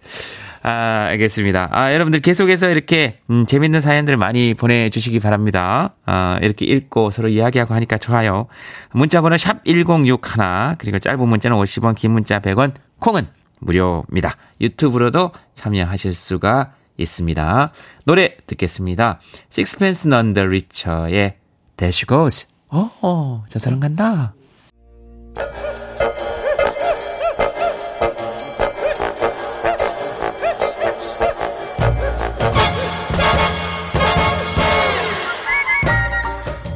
[0.61, 1.69] 아, 알겠습니다.
[1.71, 5.95] 아, 여러분들 계속해서 이렇게 음, 재밌는 사연들 많이 보내주시기 바랍니다.
[6.05, 8.47] 아, 이렇게 읽고 서로 이야기하고 하니까 좋아요.
[8.91, 13.27] 문자번호 샵 #1061 그리고 짧은 문자는 50원, 긴 문자 100원, 콩은
[13.59, 14.37] 무료입니다.
[14.61, 17.71] 유튜브로도 참여하실 수가 있습니다.
[18.05, 19.19] 노래 듣겠습니다.
[19.51, 21.35] Sixpence None the Richer의
[21.77, 22.47] There She Goes.
[22.69, 24.33] 어, 어, 저 사람 간다.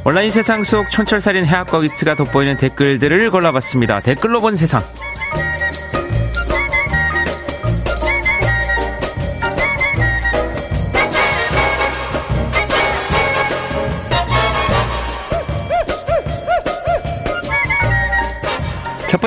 [0.04, 4.00] 온라인 세상 속 촌철살인 해학과 위트가 돋보이는 댓글들을 골라봤습니다.
[4.00, 4.82] 댓글로 본 세상.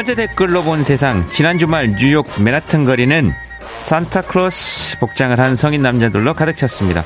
[0.01, 1.27] 번째 댓글로 본 세상.
[1.27, 3.31] 지난 주말 뉴욕 맨하튼 거리는
[3.69, 7.05] 산타클로스 복장을 한 성인 남자들로 가득 찼습니다.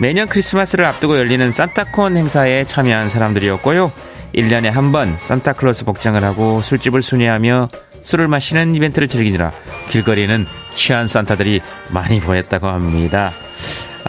[0.00, 3.90] 매년 크리스마스를 앞두고 열리는 산타콘 행사에 참여한 사람들이었고요.
[4.36, 7.70] 1년에 한 번 산타클로스 복장을 하고 술집을 순회하며
[8.02, 9.50] 술을 마시는 이벤트를 즐기느라
[9.88, 13.32] 길거리에는 취한 산타들이 많이 보였다고 합니다.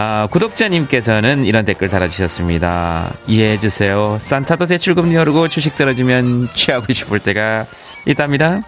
[0.01, 3.11] 아, 구독자님께서는 이런 댓글 달아주셨습니다.
[3.27, 4.17] 이해해주세요.
[4.21, 7.65] 산타도 대출금 열고 주식 들어주면 취하고 싶을 때가
[8.05, 8.61] 있답니다.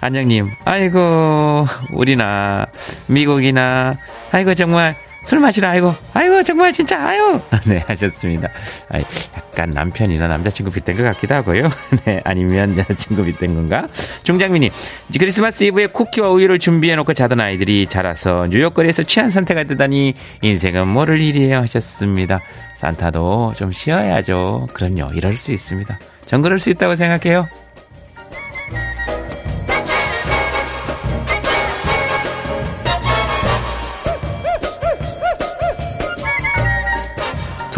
[0.00, 2.64] 안녕님, 아이고, 우리나,
[3.08, 3.98] 미국이나,
[4.32, 7.40] 아이고, 정말, 술 마시라, 아이고, 아이고, 정말 진짜, 아유.
[7.66, 8.48] 네, 하셨습니다.
[8.88, 8.98] 아
[9.36, 11.68] 약간 남편이나 남자친구 빗댄 것 같기도 하고요.
[12.04, 13.86] 네, 아니면 여자친구 빗댄 건가?
[14.22, 14.70] 종장미님,
[15.18, 21.20] 크리스마스 이브에 쿠키와 우유를 준비해놓고 자던 아이들이 자라서 뉴욕 거리에서 취한 상태가 되다니 인생은 모를
[21.20, 22.40] 일이에요 하셨습니다.
[22.76, 24.68] 산타도 좀 쉬어야죠.
[24.72, 25.98] 그럼요, 이럴 수 있습니다.
[26.24, 27.46] 전 그럴 수 있다고 생각해요.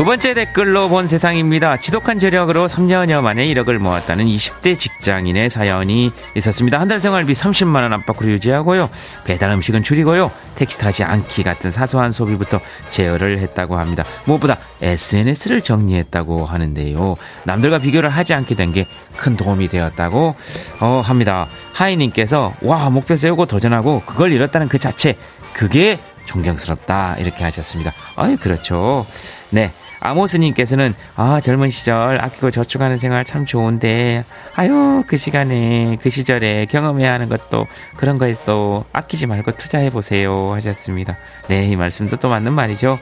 [0.03, 1.77] 두 번째 댓글로 본 세상입니다.
[1.77, 6.81] 지독한 저력으로 3년여 만에 1억을 모았다는 20대 직장인의 사연이 있었습니다.
[6.81, 8.91] 한 달 생활비 30만 원 안팎으로 유지하고요.
[9.23, 10.33] 배달 음식은 줄이고요.
[10.57, 12.59] 택시 타지 않기 같은 사소한 소비부터
[12.91, 14.05] 제어를 했다고 합니다.
[14.25, 17.15] 무엇보다 SNS를 정리했다고 하는데요.
[17.45, 18.87] 남들과 비교를 하지 않게 된 게
[19.17, 20.35] 큰 도움이 되었다고
[20.81, 21.47] 어, 합니다.
[21.75, 25.17] 하이님께서 와 목표 세우고 도전하고 그걸 이뤘다는 그 자체
[25.53, 27.93] 그게 존경스럽다 이렇게 하셨습니다.
[28.17, 29.07] 아이 그렇죠.
[29.51, 29.71] 네.
[30.03, 37.13] 아모스님께서는 아 젊은 시절 아끼고 저축하는 생활 참 좋은데 아유 그 시간에 그 시절에 경험해야
[37.13, 41.17] 하는 것도 그런 거에서도 아끼지 말고 투자해 보세요 하셨습니다.
[41.49, 42.99] 네 이 말씀도 또 맞는 말이죠.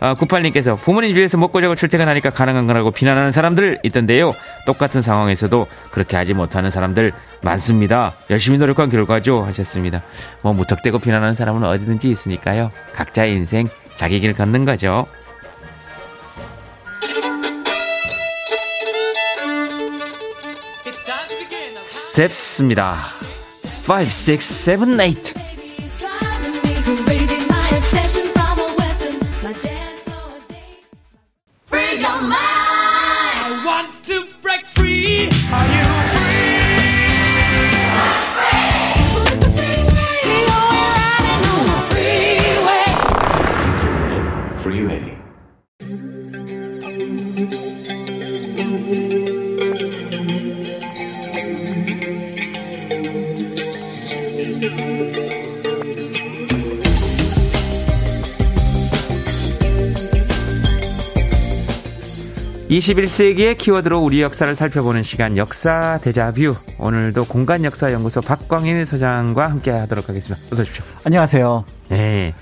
[0.00, 4.32] 아, 98님께서 부모님 위해서 먹고 자고 출퇴근하니까 가능한 거라고 비난하는 사람들 있던데요.
[4.66, 7.12] 똑같은 상황에서도 그렇게 하지 못하는 사람들
[7.42, 8.14] 많습니다.
[8.30, 10.02] 열심히 노력한 결과죠 하셨습니다.
[10.42, 12.70] 뭐 무턱대고 비난하는 사람은 어디든지 있으니까요.
[12.94, 15.06] 각자의 인생 자기 길 걷는 거죠.
[22.14, 22.94] 스텝스입니다.
[23.88, 25.34] 5, 6, 7, 8.
[62.84, 70.44] 21세기의 키워드로 우리 역사를 살펴보는 시간 역사 대자뷰 오늘도 공간역사연구소 박광일 소장과 함께 하도록 하겠습니다.
[70.52, 70.84] 어서 오십시오.
[71.04, 71.64] 안녕하세요.
[71.88, 72.34] 네.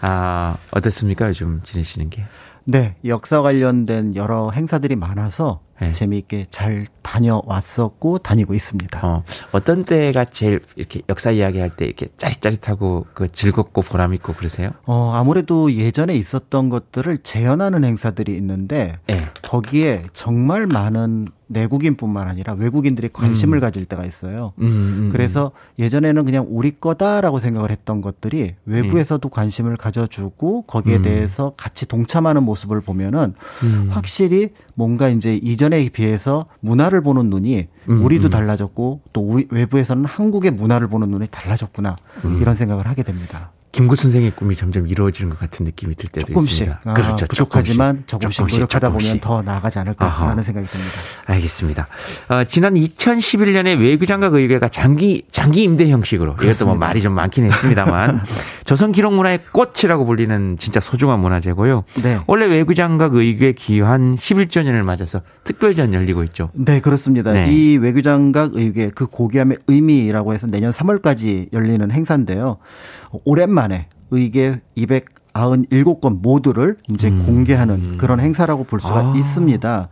[0.00, 1.26] 아, 어떻습니까?
[1.28, 2.22] 요즘 지내시는 게?
[2.64, 5.92] 네, 역사 관련된 여러 행사들이 많아서 네.
[5.92, 9.06] 재미있게 잘 다녀왔었고 다니고 있습니다.
[9.06, 14.70] 어, 어떤 때가 제일 이렇게 역사 이야기할 때 이렇게 짜릿짜릿하고 그 즐겁고 보람 있고 그러세요?
[14.84, 19.28] 어, 아무래도 예전에 있었던 것들을 재현하는 행사들이 있는데 예.
[19.42, 24.52] 거기에 정말 많은 내국인뿐만 아니라 외국인들이 관심을 가질 때가 있어요.
[24.58, 31.02] 음, 음, 그래서 예전에는 그냥 우리 거다라고 생각을 했던 것들이 외부에서도 관심을 가져주고 거기에 음.
[31.02, 33.34] 대해서 같이 동참하는 모습을 보면은
[33.64, 33.88] 음.
[33.90, 38.30] 확실히 뭔가 이제 이전에 비해서 문화를 보는 눈이 음, 우리도 음.
[38.30, 42.38] 달라졌고 또 우리 외부에서는 한국의 문화를 보는 눈이 달라졌구나 음.
[42.40, 43.50] 이런 생각을 하게 됩니다.
[43.72, 46.80] 김구 선생의 꿈이 점점 이루어지는 것 같은 느낌이 들 때도 조금씩 있습니다.
[46.84, 47.26] 아, 그렇죠.
[47.26, 49.08] 부족하지만 조금씩, 조금씩, 노력하다 조금씩.
[49.08, 50.42] 보면 더 나아가지 않을까라는 아하.
[50.42, 50.92] 생각이 듭니다.
[51.26, 51.88] 알겠습니다.
[52.28, 56.74] 어, 지난 2011년에 외교장각 의회가 장기 장기 임대 형식으로 이것도 뭐.
[56.74, 58.20] 말이 좀 많긴 했습니다만
[58.64, 61.84] 조선 기록 문화의 꽃이라고 불리는 진짜 소중한 문화재고요.
[62.02, 62.18] 네.
[62.26, 66.50] 원래 외교장각 의회 기한 11조년을 맞아서 특별전 열리고 있죠.
[66.54, 67.32] 네, 그렇습니다.
[67.32, 67.52] 네.
[67.52, 72.58] 이 외교장각 의회 그 고귀함의 의미라고 해서 내년 3월까지 열리는 행사인데요.
[73.24, 79.12] 오랜만에 의계 297건 모두를 이제 공개하는 그런 행사라고 볼 수가 음.
[79.12, 79.16] 아.
[79.16, 79.88] 있습니다.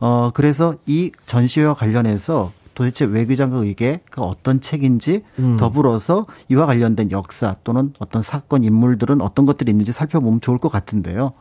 [0.00, 5.58] 어, 그래서 이 전시회와 관련해서 도대체 외교장각 의계가 어떤 책인지 음.
[5.58, 11.32] 더불어서 이와 관련된 역사 또는 어떤 사건 인물들은 어떤 것들이 있는지 살펴보면 좋을 것 같은데요.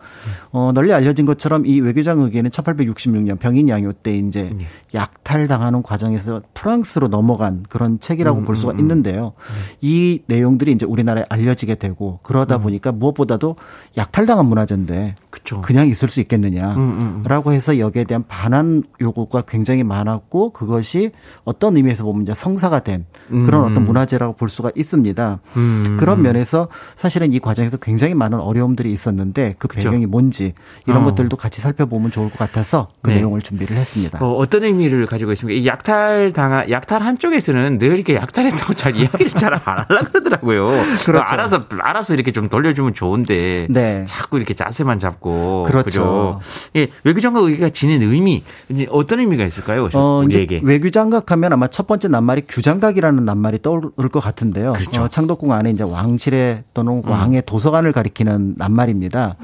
[0.51, 4.65] 어, 널리 알려진 것처럼 이 외교장 의계는 1866년 병인 양요 때 이제 네.
[4.93, 8.79] 약탈당하는 과정에서 프랑스로 넘어간 그런 책이라고 음, 볼 수가 음, 음.
[8.81, 9.31] 있는데요.
[9.79, 12.63] 이 내용들이 이제 우리나라에 알려지게 되고 그러다 음.
[12.63, 13.55] 보니까 무엇보다도
[13.95, 15.61] 약탈당한 문화재인데 그렇죠.
[15.61, 21.11] 그냥 있을 수 있겠느냐라고 음, 음, 해서 여기에 대한 반한 요구가 굉장히 많았고 그것이
[21.45, 23.71] 어떤 의미에서 보면 이제 성사가 된 그런 음.
[23.71, 25.39] 어떤 문화재라고 볼 수가 있습니다.
[25.57, 25.97] 음.
[25.99, 29.67] 그런 면에서 사실은 이 과정에서 굉장히 많은 어려움들이 있었는데 그.
[29.79, 30.53] 배경이 뭔지
[30.87, 31.05] 이런 어.
[31.05, 33.17] 것들도 같이 살펴보면 좋을 것 같아서 그 네.
[33.17, 34.19] 내용을 준비를 했습니다.
[34.23, 35.59] 어, 어떤 의미를 가지고 있습니까?
[35.59, 40.67] 이 약탈 당한 약탈 한쪽에서는 늘 이렇게 약탈했다고 잘 이야기를 잘 안 하려 그러더라고요.
[41.05, 41.33] 그렇죠.
[41.33, 44.05] 알아서 알아서 이렇게 좀 돌려주면 좋은데 네.
[44.07, 45.63] 자꾸 이렇게 자세만 잡고 잡고.
[45.67, 45.83] 그렇죠.
[45.83, 46.39] 그죠?
[46.75, 49.89] 예, 외교장관 의계가 지닌 의미, 이제 어떤 의미가 있을까요?
[49.93, 50.61] 어, 우리에게.
[50.63, 54.73] 외교장각 하면 아마 첫 번째 낱말이 규장각이라는 낱말이 떠오를 것 같은데요.
[54.73, 55.03] 그렇죠.
[55.03, 57.09] 어, 창덕궁 안에 이제 왕실의 또는 음.
[57.09, 59.35] 왕의 도서관을 가리키는 낱말입니다.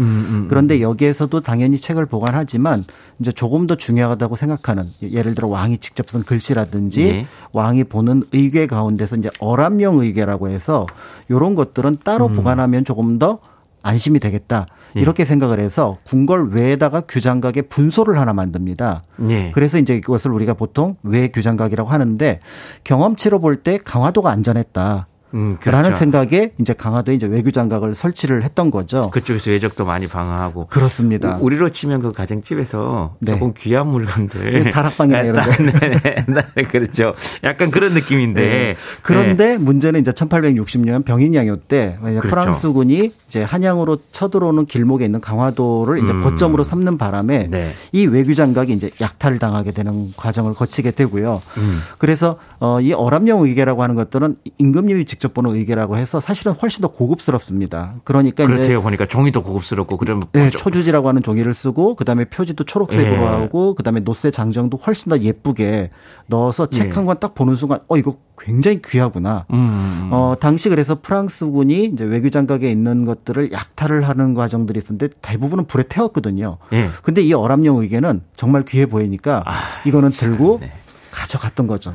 [0.48, 2.86] 그런데 여기에서도 당연히 책을 보관하지만
[3.20, 7.28] 이제 조금 더 중요하다고 생각하는 예를 들어 왕이 직접 쓴 글씨라든지 예.
[7.54, 10.86] 왕이 보는 의궤 가운데서 이제 어람용 의궤라고 해서
[11.30, 12.36] 이런 것들은 따로 음.
[12.36, 13.40] 보관하면 조금 더
[13.82, 14.68] 안심이 되겠다.
[14.96, 15.00] 예.
[15.02, 19.04] 이렇게 생각을 해서 궁궐 외에다가 규장각의 분소를 하나 만듭니다.
[19.30, 19.52] 예.
[19.52, 22.40] 그래서 이제 이것을 우리가 보통 외 규장각이라고 하는데
[22.84, 25.08] 경험치로 볼 때 강화도가 안전했다.
[25.34, 25.96] 음, 라는 그렇죠.
[26.00, 29.10] 생각에 이제 강화도에 이제 외교장각을 설치를 했던 거죠.
[29.12, 30.68] 그쪽에서 외적도 많이 방어하고.
[30.68, 31.38] 그렇습니다.
[31.38, 33.34] 우- 우리로 치면 그 가정집에서 네.
[33.34, 34.64] 조금 귀한 물건들.
[34.64, 35.52] 그 다락방이나 이런 거.
[35.64, 37.14] 네, 네, 그렇죠.
[37.44, 38.42] 약간 그런 느낌인데.
[38.42, 38.76] 네.
[39.02, 42.22] 그런데 문제는 이제 1860년 병인양요 때 그렇죠.
[42.30, 46.24] 프랑스군이 이제 한양으로 쳐들어오는 길목에 있는 강화도를 이제 음.
[46.24, 47.74] 거점으로 삼는 바람에 네.
[47.92, 51.42] 이 외교장각이 이제 약탈을 당하게 되는 과정을 거치게 되고요.
[51.58, 51.80] 음.
[51.98, 56.90] 그래서 어, 이 어람용 의계라고 하는 것들은 임금님이 직접 보는 의계라고 해서 사실은 훨씬 더
[56.90, 57.94] 고급스럽습니다.
[58.04, 58.82] 그러니까 그렇대요.
[58.82, 63.26] 보니까 종이도 고급스럽고 그러면 네, 좀- 초주지라고 하는 종이를 쓰고 그다음에 표지도 초록색으로 예.
[63.26, 65.90] 하고 그다음에 노쇠 장정도 훨씬 더 예쁘게
[66.28, 66.92] 넣어서 책 예.
[66.92, 69.46] 한권 딱 보는 순간 어 이거 굉장히 귀하구나.
[69.54, 70.10] 음.
[70.12, 75.86] 어 당시 그래서 프랑스군이 이제 외교 장각에 있는 것들을 약탈을 하는 과정들이 있었는데 대부분은 불에
[75.88, 76.58] 태웠거든요.
[76.74, 76.90] 예.
[77.04, 79.54] 근데 이 어람용 의계는 정말 귀해 보이니까 아,
[79.86, 80.74] 이거는 들고 네.
[81.12, 81.94] 가져갔던 거죠.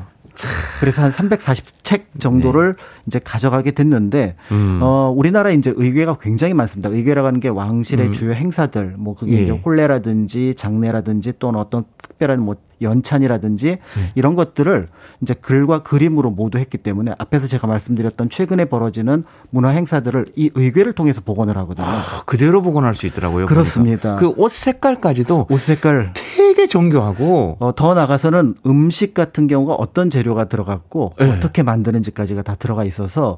[0.79, 2.75] 그래서 한 340책 정도를
[3.07, 4.55] 이제 가져가게 됐는데 네.
[4.55, 4.79] 음.
[4.81, 6.89] 어 우리나라 이제 의궤가 굉장히 많습니다.
[6.89, 9.43] 의궤라고 하는 게 왕실의 주요 행사들 뭐 그게 예.
[9.43, 14.11] 이제 혼례라든지 장례라든지 또는 어떤 특별한 뭐 연찬이라든지 네.
[14.15, 14.87] 이런 것들을
[15.21, 20.93] 이제 글과 그림으로 모두 했기 때문에 앞에서 제가 말씀드렸던 최근에 벌어지는 문화 행사들을 이 의궤를
[20.93, 21.87] 통해서 복원을 하거든요.
[22.25, 23.45] 그대로 복원할 수 있더라고요.
[23.45, 24.15] 그렇습니다.
[24.15, 30.45] 그 옷 색깔까지도 옷 색깔 되게 정교하고 어, 더 나가서는 음식 같은 경우가 어떤 재료가
[30.45, 31.29] 들어갔고 네.
[31.31, 33.37] 어떻게 만드는지까지가 다 들어가 있어서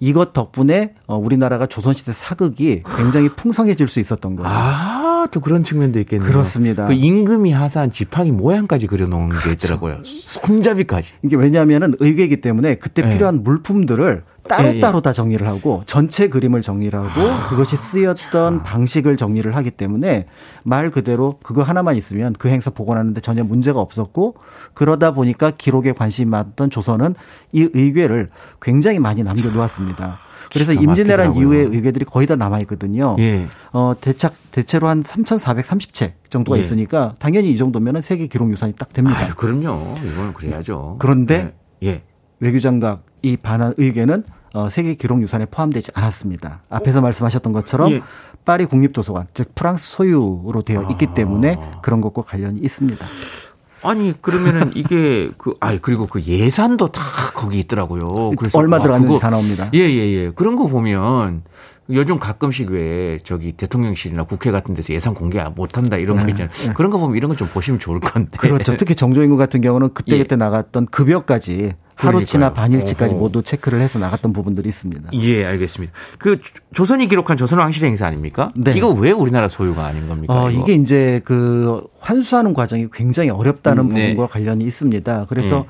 [0.00, 4.48] 이것 덕분에 어, 우리나라가 조선시대 사극이 굉장히 풍성해질 수 있었던 거죠.
[4.48, 6.28] 아, 또 그런 측면도 있겠네요.
[6.28, 6.86] 그렇습니다.
[6.86, 9.66] 그 임금이 하사한 지팡이 모양까지 그려놓은 게 그렇죠.
[9.66, 10.02] 있더라고요.
[10.04, 11.10] 손잡이까지.
[11.22, 13.12] 이게 왜냐하면은 의궤이기 때문에 그때 네.
[13.12, 15.02] 필요한 물품들을 따로따로 예, 예.
[15.02, 20.26] 다 정리를 하고 전체 그림을 정리를 하고 그것이 쓰였던 방식을 정리를 하기 때문에
[20.64, 24.36] 말 그대로 그거 하나만 있으면 그 행사 복원하는데 전혀 문제가 없었고
[24.74, 27.14] 그러다 보니까 기록에 관심이 많던 조선은
[27.52, 30.29] 이 의궤를 굉장히 많이 남겨놓았습니다.
[30.52, 31.36] 그래서 기가 임진왜란.
[31.36, 33.16] 이후에 의궤들이 거의 다 남아 있거든요.
[33.18, 33.48] 예.
[33.72, 36.60] 어, 대착, 대체로 한 3,430책 정도가 예.
[36.60, 39.18] 있으니까 당연히 이 정도면은 세계 기록 유산이 딱 됩니다.
[39.18, 39.96] 아유, 그럼요.
[39.98, 40.96] 이거는 그래야죠.
[40.98, 41.88] 그런데 네.
[41.88, 42.02] 예.
[42.40, 46.62] 외교장각 이 반환 의견은 어, 세계 기록 유산에 포함되지 않았습니다.
[46.68, 48.02] 앞에서 말씀하셨던 것처럼 예.
[48.44, 51.14] 파리 국립도서관 즉 프랑스 소유로 되어 있기 아.
[51.14, 53.04] 때문에 그런 것과 관련이 있습니다.
[53.82, 58.32] 아니 그러면은 이게 그아 그리고 그 예산도 다 거기 있더라고요.
[58.36, 59.70] 그래서 얼마 와, 들어갔는지 다 나옵니다.
[59.72, 61.42] 예예예 그런 거 보면
[61.92, 66.30] 요즘 가끔씩 왜 저기 대통령실이나 국회 같은 데서 예산 공개 못 한다 이런 거 네,
[66.30, 66.52] 있잖아요.
[66.66, 66.72] 네.
[66.74, 68.36] 그런 거 보면 이런 거 좀 보시면 좋을 건데.
[68.38, 68.76] 그렇죠.
[68.76, 72.52] 특히 정조임금 같은 경우는 그때 그때 나갔던 급여까지 하루치나.
[72.54, 73.20] 반일치까지 어허.
[73.20, 75.10] 모두 체크를 해서 나갔던 부분들이 있습니다.
[75.14, 75.92] 예, 알겠습니다.
[76.18, 78.50] 그 조- 조선이 기록한 조선 왕실 행사 아닙니까?
[78.56, 78.72] 네.
[78.76, 80.32] 이거 왜 우리나라 소유가 아닌 겁니까?
[80.44, 80.50] 어?
[80.50, 84.10] 이게 이제 그 환수하는 과정이 굉장히 어렵다는 음, 네.
[84.10, 85.26] 부분과 관련이 있습니다.
[85.28, 85.64] 그래서 네.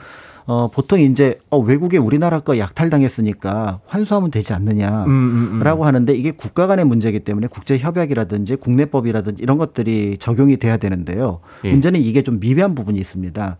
[0.47, 5.05] 어, 보통 이제 어, 외국에 우리나라 거 약탈당했으니까 환수하면 되지 않느냐.
[5.05, 5.61] 음, 음, 음.
[5.63, 11.41] 라고 하는데 이게 국가 간의 문제이기 때문에 국제 협약이라든지 국내법이라든지 이런 것들이 적용이 돼야 되는데요.
[11.65, 11.71] 예.
[11.71, 13.57] 문제는 이게 좀 미비한 부분이 있습니다.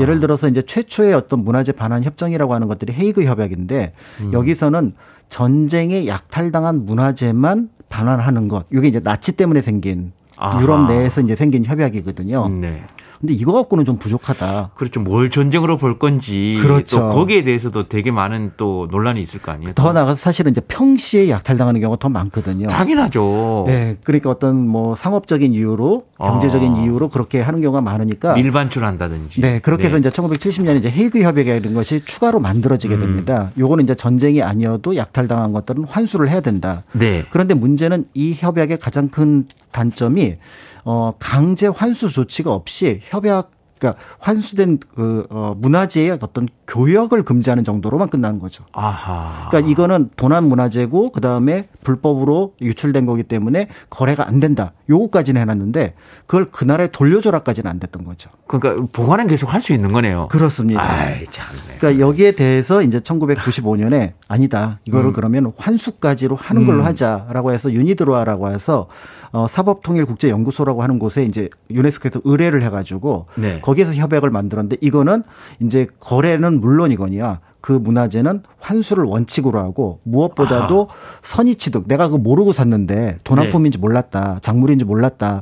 [0.00, 4.32] 예를 들어서 이제 최초의 어떤 문화재 반환 협정이라고 하는 것들이 헤이그 협약인데 음.
[4.32, 4.92] 여기서는
[5.28, 8.66] 전쟁에 약탈당한 문화재만 반환하는 것.
[8.72, 10.60] 이게 이제 나치 때문에 생긴 아하.
[10.60, 12.48] 유럽 내에서 이제 생긴 협약이거든요.
[12.48, 12.82] 네.
[13.24, 14.72] 근데 이거 갖고는 좀 부족하다.
[14.74, 15.00] 그렇죠.
[15.00, 17.00] 뭘 전쟁으로 볼 건지 그렇죠.
[17.00, 19.72] 또 거기에 대해서도 되게 많은 또 논란이 있을 거 아니에요.
[19.72, 22.66] 더 나가서 사실은 이제 평시에 약탈당하는 경우가 더 많거든요.
[22.66, 23.64] 당연하죠.
[23.66, 26.82] 네, 그러니까 어떤 뭐 상업적인 이유로 경제적인 아.
[26.82, 29.40] 이유로 그렇게 하는 경우가 많으니까 밀반출한다든지.
[29.40, 32.42] 네, 그렇게 해서 이제 1970년에 이제 헤이그 협약이라는 것이 추가로 음.
[32.42, 33.52] 만들어지게 됩니다.
[33.56, 36.82] 요거는 이제 전쟁이 아니어도 약탈당한 것들은 환수를 해야 된다.
[36.92, 37.24] 네.
[37.30, 40.36] 그런데 문제는 이 협약의 가장 큰 단점이
[40.84, 43.50] 어 강제 환수 조치가 없이 협약
[43.84, 48.64] 그러니까 환수된 그 어, 문화재의 어떤 교역을 금지하는 정도로만 끝나는 거죠.
[48.72, 49.48] 아하.
[49.50, 54.72] 그러니까 이거는 도난 문화재고 그 다음에 불법으로 유출된 거기 때문에 거래가 안 된다.
[54.88, 55.94] 요거까지는 해놨는데
[56.26, 58.30] 그걸 그 나라에 돌려줘라까지는 안 됐던 거죠.
[58.46, 60.28] 그러니까 보관은 계속 할 수 있는 거네요.
[60.28, 60.82] 그렇습니다.
[60.82, 61.78] 아이 참네.
[61.78, 64.78] 그러니까 여기에 대해서 이제 1995년에 아니다.
[64.84, 66.86] 이거를 그러면 환수까지로 하는 걸로 음.
[66.86, 68.88] 하자라고 해서 유니드로아라고 해서
[69.34, 73.60] 어, 사법통일국제연구소라고 하는 곳에 이제 유네스코에서 의뢰를 해가지고 네.
[73.60, 75.24] 거기에서 협약을 만들었는데 이거는
[75.58, 80.88] 이제 거래는 물론이거니와 그 문화재는 환수를 원칙으로 하고 무엇보다도
[81.24, 85.40] 선의 취득 내가 그거 모르고 샀는데 도난품인지 몰랐다 작물인지 몰랐다라고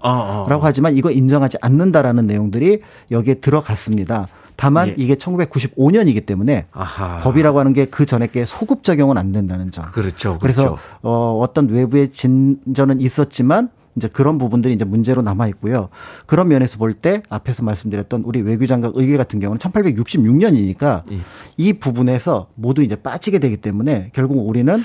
[0.48, 0.54] 네.
[0.54, 0.60] 어, 어.
[0.62, 2.80] 하지만 이거 인정하지 않는다라는 내용들이
[3.10, 4.26] 여기에 들어갔습니다.
[4.56, 4.94] 다만 예.
[4.96, 7.18] 이게 1995년이기 때문에 아하.
[7.18, 9.84] 법이라고 하는 게 그 전에 게 소급 적용은 안 된다는 점.
[9.86, 10.38] 그렇죠.
[10.40, 10.78] 그래서 그렇죠.
[11.02, 15.88] 어, 어떤 외부의 진전은 있었지만 이제 그런 부분들이 이제 문제로 남아 있고요.
[16.26, 21.18] 그런 면에서 볼 때 앞에서 말씀드렸던 우리 외교장관 의회 같은 경우는 1866년이니까 예.
[21.56, 24.76] 이 부분에서 모두 이제 빠지게 되기 때문에 결국 우리는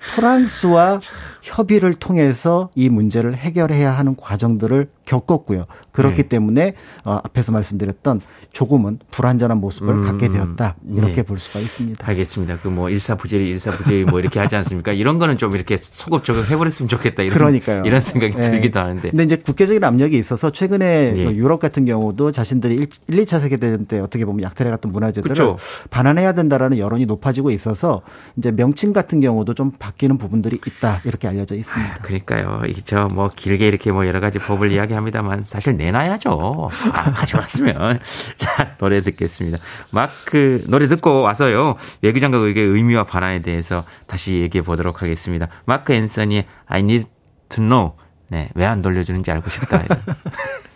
[0.00, 1.00] 프랑스와
[1.42, 5.66] 협의를 통해서 이 문제를 해결해야 하는 과정들을 겪었고요.
[5.92, 6.28] 그렇기 네.
[6.28, 6.74] 때문에
[7.04, 8.20] 어, 앞에서 말씀드렸던
[8.52, 10.76] 조금은 불완전한 모습을 음, 갖게 되었다.
[10.94, 11.22] 이렇게 네.
[11.22, 12.06] 볼 수가 있습니다.
[12.06, 12.58] 알겠습니다.
[12.58, 14.92] 그 뭐 일사부재리 일사부재리 뭐 이렇게 하지 않습니까?
[14.92, 17.22] 이런 거는 좀 이렇게 소급 적용해버렸으면 좋겠다.
[17.22, 17.84] 이런, 그러니까요.
[17.84, 18.42] 이런 생각이 예.
[18.42, 19.10] 들기도 하는데.
[19.10, 21.22] 근데 이제 국제적인 압력이 있어서 최근에 예.
[21.22, 25.58] 뭐 유럽 같은 경우도 자신들이 1, 2차 세계대전 때 어떻게 보면 약탈해 갔던 문화재들을 그쵸.
[25.90, 28.02] 반환해야 된다라는 여론이 높아지고 있어서
[28.36, 31.02] 이제 명칭 같은 경우도 좀 바뀌는 부분들이 있다.
[31.04, 31.98] 이렇게 알려져 있습니다.
[32.00, 32.62] 그러니까요.
[32.68, 36.70] 이저 뭐 길게 이렇게 뭐 여러 가지 법을 이야기합니다만 사실 내놔야죠.
[36.92, 38.00] 아, 말으면
[38.38, 39.58] 자 노래 듣겠습니다.
[39.90, 45.48] 마크 노래 듣고 와서요 외규장각 의궤 의미와 반환에 대해서 다시 얘기해 보도록 하겠습니다.
[45.66, 47.04] 마크 앤서니의 I Need
[47.50, 47.92] to Know
[48.30, 49.82] 네 왜 안 돌려주는지 알고 싶다.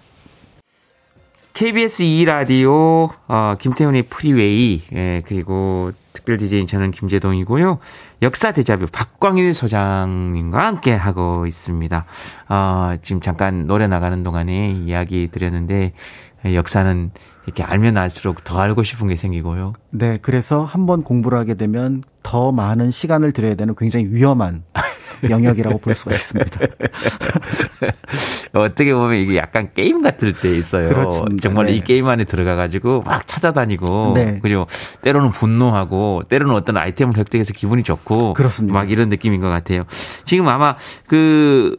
[1.58, 7.80] KBS 2라디오, 어, 김태훈의 프리웨이, 예, 그리고 특별 DJ인 저는 김제동이고요.
[8.22, 12.04] 역사 대자뷰 박광일 소장님과 함께 하고 있습니다.
[12.48, 15.94] 어, 지금 잠깐 노래 나가는 동안에 이야기 드렸는데,
[16.46, 17.10] 예, 역사는
[17.46, 19.72] 이렇게 알면 알수록 더 알고 싶은 게 생기고요.
[19.90, 24.62] 네, 그래서 한번 공부를 하게 되면 더 많은 시간을 들여야 되는 굉장히 위험한
[25.28, 26.60] 영역이라고 볼 수가 있습니다.
[28.54, 30.88] 어떻게 보면 이게 약간 게임 같을 때 있어요.
[30.88, 31.42] 그렇습니다.
[31.42, 31.72] 정말 네.
[31.72, 34.38] 이 게임 안에 들어가가지고 막 찾아다니고, 네.
[34.42, 34.66] 그리고
[35.02, 38.78] 때로는 분노하고, 때로는 어떤 아이템을 획득해서 기분이 좋고, 그렇습니다.
[38.78, 39.84] 막 이런 느낌인 것 같아요.
[40.24, 41.76] 지금 아마 그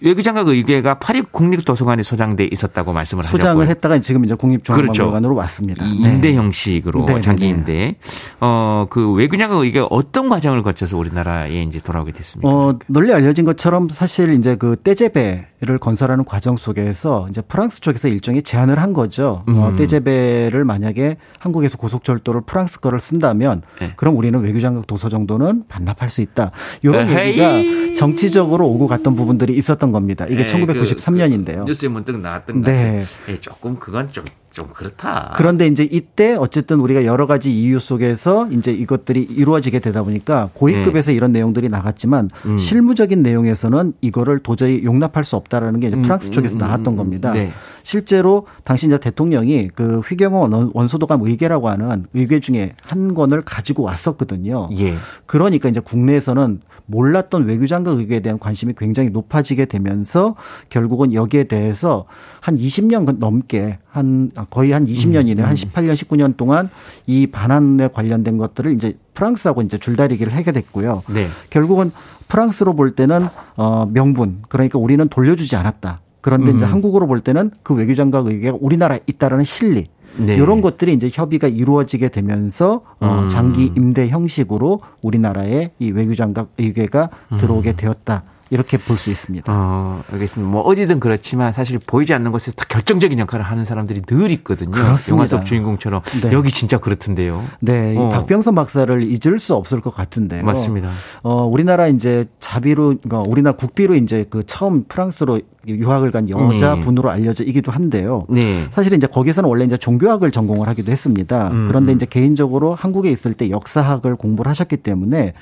[0.00, 3.68] 외교장관 의궤가 파리 국립도서관에 소장돼 있었다고 말씀을 소장을 하셨고요.
[3.68, 5.84] 했다가 지금 이제 국립중앙박물관으로 왔습니다.
[5.86, 6.08] 이 네.
[6.14, 7.48] 임대 형식으로 네, 네, 장기 네.
[7.50, 7.96] 임대.
[8.40, 12.48] 어, 그 외교장관 의궤가 어떤 과정을 거쳐서 우리나라에 이제 돌아오게 됐습니까?
[12.48, 18.42] 어, 널리 알려진 것처럼 사실 이제 그 떼제베를 건설하는 과정 속에서 이제 프랑스 쪽에서 일종의
[18.42, 19.44] 제안을 한 거죠.
[19.48, 19.76] 어, 음.
[19.76, 23.92] 떼제베를 만약에 한국에서 고속철도를 프랑스 거를 쓴다면 네.
[23.96, 26.50] 그럼 우리는 외교장각 도서 정도는 반납할 수 있다.
[26.82, 27.28] 이런 에헤이.
[27.28, 30.26] 얘기가 정치적으로 오고 갔던 부분들이 있었던 겁니다.
[30.28, 31.60] 이게 네, 그- 1993년인데요.
[31.60, 33.04] 그 뉴스에 문득 나왔던 것 네.
[33.28, 35.32] 예, 조금 그건 좀, 좀 그렇다.
[35.36, 41.12] 그런데 이제 이때 어쨌든 우리가 여러 가지 이유 속에서 이제 이것들이 이루어지게 되다 보니까 고위급에서
[41.12, 42.50] 이런 내용들이 나갔지만 네.
[42.50, 42.58] 음.
[42.58, 46.96] 실무적인 내용에서는 이거를 도저히 용납할 수 없다라는 게 이제 프랑스 음, 쪽에서 음, 나왔던 음,
[46.96, 47.32] 겁니다.
[47.32, 47.52] 네.
[47.86, 53.84] 실제로 당시 이제 대통령이 그 휘경호 원- 원소도감 의궤라고 하는 의궤 중에 한 권을 가지고
[53.84, 54.70] 왔었거든요.
[54.76, 54.96] 예.
[55.26, 60.34] 그러니까 이제 국내에서는 몰랐던 외교장관 의궤에 대한 관심이 굉장히 높아지게 되면서
[60.68, 62.06] 결국은 여기에 대해서
[62.40, 65.42] 한 20년 넘게 한 거의 한 20년이네요.
[65.42, 66.70] 한 18년, 19년 동안
[67.06, 71.04] 이 반환에 관련된 것들을 이제 프랑스하고 이제 줄다리기를 하게 됐고요.
[71.14, 71.28] 네.
[71.50, 71.92] 결국은
[72.26, 76.00] 프랑스로 볼 때는 어 명분 그러니까 우리는 돌려주지 않았다.
[76.26, 76.72] 그런데 이제 음.
[76.72, 80.34] 한국으로 볼 때는 그 외교장관 의궤가 우리나라에 있다라는 실리 네.
[80.34, 83.28] 이런 것들이 이제 협의가 이루어지게 되면서 어, 음.
[83.28, 88.24] 장기 임대 형식으로 우리나라에 이 외교장관 의궤가 들어오게 되었다.
[88.50, 89.52] 이렇게 볼 수 있습니다.
[89.52, 90.50] 어, 알겠습니다.
[90.50, 94.70] 뭐 어디든 그렇지만 사실 보이지 않는 곳에서 다 결정적인 역할을 하는 사람들이 늘 있거든요.
[94.70, 95.12] 그렇습니다.
[95.14, 96.32] 영화 속 주인공처럼 네.
[96.32, 97.42] 여기 진짜 그렇던데요.
[97.60, 98.08] 네, 이 어.
[98.08, 100.44] 박병선 박사를 잊을 수 없을 것 같은데요.
[100.44, 100.90] 맞습니다.
[101.22, 107.72] 어, 우리나라 이제 자비로, 그러니까 우리나라 국비로 이제 그 처음 프랑스로 유학을 간 여자분으로 알려져이기도
[107.72, 108.26] 한데요.
[108.28, 108.64] 네.
[108.70, 111.48] 사실 이제 거기서는 원래 이제 종교학을 전공을 하기도 했습니다.
[111.48, 111.96] 음, 그런데 음.
[111.96, 115.34] 이제 개인적으로 한국에 있을 때 역사학을 공부를 하셨기 때문에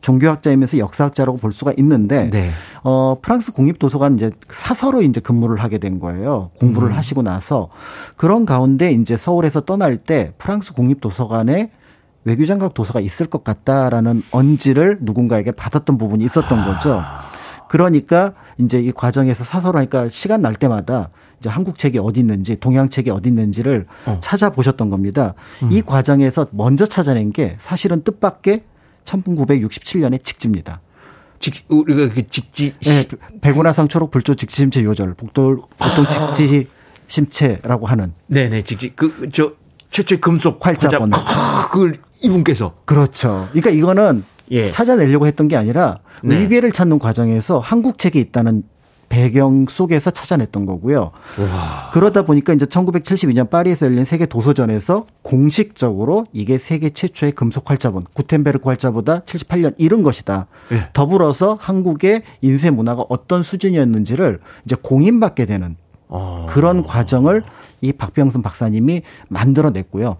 [0.00, 2.50] 종교학자이면서 역사학자라고 볼 수가 있는데 네.
[2.84, 6.50] 어, 프랑스 국립도서관 이제 사서로 이제 근무를 하게 된 거예요.
[6.58, 6.96] 공부를 음.
[6.96, 7.68] 하시고 나서
[8.16, 11.70] 그런 가운데 이제 서울에서 떠날 때 프랑스 국립도서관에
[12.24, 17.02] 외교장각 도서가 있을 것 같다라는 언지를 누군가에게 받았던 부분이 있었던 거죠.
[17.76, 21.08] 그러니까 이제 이 과정에서 사서로 하니까 시간 날 때마다
[21.40, 24.18] 이제 한국 책이 어디 있는지 동양 책이 어디 있는지를 어.
[24.20, 25.32] 찾아보셨던 겁니다.
[25.62, 25.72] 음.
[25.72, 28.64] 이 과정에서 먼저 찾아낸 게 사실은 뜻밖의
[29.06, 30.82] 1967년의 직지입니다.
[31.40, 32.74] 직, 우리가 그 직지.
[32.84, 33.08] 네,
[33.40, 36.04] 백운하상 초록 불조 직지심체 요절, 복돌 보통
[36.36, 36.68] 직지
[37.06, 38.92] 심체라고 하는 네네, 직지.
[38.94, 39.52] 그, 저,
[39.90, 41.10] 최초의 금속 활자본.
[41.10, 42.74] 활자- 그걸 이분께서.
[42.84, 43.48] 그렇죠.
[43.52, 44.68] 그러니까 이거는 예.
[44.68, 46.36] 찾아내려고 했던 게 아니라 네.
[46.36, 48.62] 의궤를 찾는 과정에서 한국 책이 있다는
[49.08, 51.10] 배경 속에서 찾아냈던 거고요.
[51.92, 58.66] 그러다 보니까 이제 1972년 파리에서 열린 세계 도서전에서 공식적으로 이게 세계 최초의 금속 활자본 구텐베르크
[58.66, 60.46] 활자보다 78년 이른 것이다.
[60.72, 60.88] 예.
[60.94, 65.76] 더불어서 한국의 인쇄 문화가 어떤 수준이었는지를 이제 공인받게 되는
[66.08, 66.46] 어.
[66.48, 67.42] 그런 과정을
[67.82, 70.16] 이 박병선 박사님이 만들어냈고요.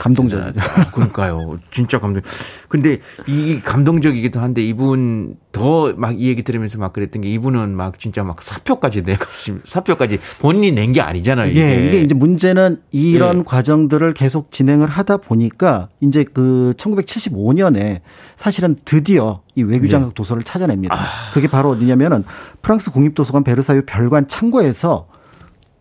[0.00, 0.58] 감동적이죠.
[0.60, 1.58] 아, 그러니까요.
[1.70, 2.22] 진짜 감동.
[2.68, 7.98] 근데 이 감동적이기도 한데 이분 더 막 이 얘기 들으면서 막 그랬던 게 이분은 막
[7.98, 9.26] 진짜 막 사표까지 내가
[9.64, 11.50] 사표까지 본인이 낸 게 아니잖아요.
[11.50, 11.60] 이게.
[11.60, 13.42] 예, 이게 이제 문제는 이런 예.
[13.44, 18.00] 과정들을 계속 진행을 하다 보니까 이제 그 1975년에
[18.36, 20.96] 사실은 드디어 이 외교장학 도서를 찾아냅니다.
[21.34, 22.24] 그게 바로 어디냐면은
[22.62, 25.08] 프랑스 국립도서관 베르사유 별관 창고에서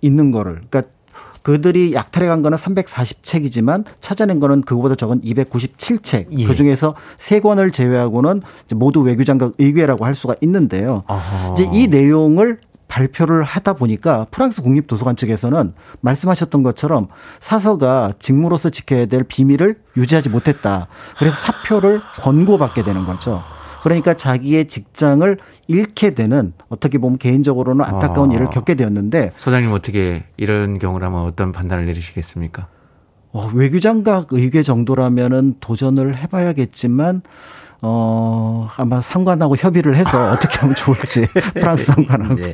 [0.02, 0.92] 있는 거를 그러니까
[1.42, 6.28] 그들이 약탈해 간 거는 340책이지만 찾아낸 거는 그거보다 적은 297책.
[6.38, 6.46] 예.
[6.46, 8.42] 그 중에서 세 권을 제외하고는
[8.76, 11.04] 모두 외교장관 의궤라고 할 수가 있는데요.
[11.08, 11.54] 아하.
[11.54, 17.08] 이제 이 내용을 발표를 하다 보니까 프랑스 국립도서관 측에서는 말씀하셨던 것처럼
[17.40, 20.88] 사서가 직무로서 지켜야 될 비밀을 유지하지 못했다.
[21.18, 23.44] 그래서 사표를 권고받게 되는 거죠.
[23.82, 28.36] 그러니까 자기의 직장을 잃게 되는 어떻게 보면 개인적으로는 안타까운 아.
[28.36, 32.68] 일을 겪게 되었는데 소장님 어떻게 이런 경우라면 어떤 판단을 내리시겠습니까?
[33.32, 37.22] 어, 외교장각 의궤 정도라면은 도전을 해봐야겠지만
[37.82, 42.54] 어 아마 상관하고 협의를 해서 어떻게 하면 좋을지 프랑스 상관하고 예.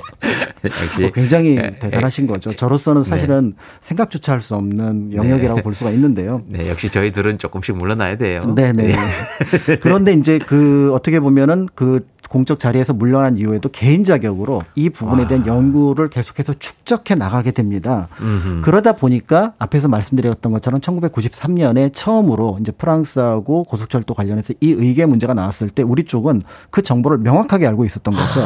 [0.64, 2.56] 역시 어, 굉장히 예, 대단하신 거죠.
[2.56, 6.44] 저로서는 사실은 생각조차 할 수 없는 영역이라고 볼 수가 있는데요.
[6.48, 8.54] 네, 역시 저희 둘은 조금씩 물러나야 돼요.
[8.56, 8.90] 네네.
[8.90, 9.76] 예.
[9.78, 12.06] 그런데 이제 그 어떻게 보면은 그
[12.36, 18.10] 공적 자리에서 물러난 이후에도 개인 자격으로 이 부분에 대한 연구를 계속해서 축적해 나가게 됩니다.
[18.20, 18.60] 음흠.
[18.62, 25.70] 그러다 보니까 앞에서 말씀드렸던 것처럼 1993년에 처음으로 이제 프랑스하고 고속철도 관련해서 이 의계 문제가 나왔을
[25.70, 28.42] 때 우리 쪽은 그 정보를 명확하게 알고 있었던 거죠.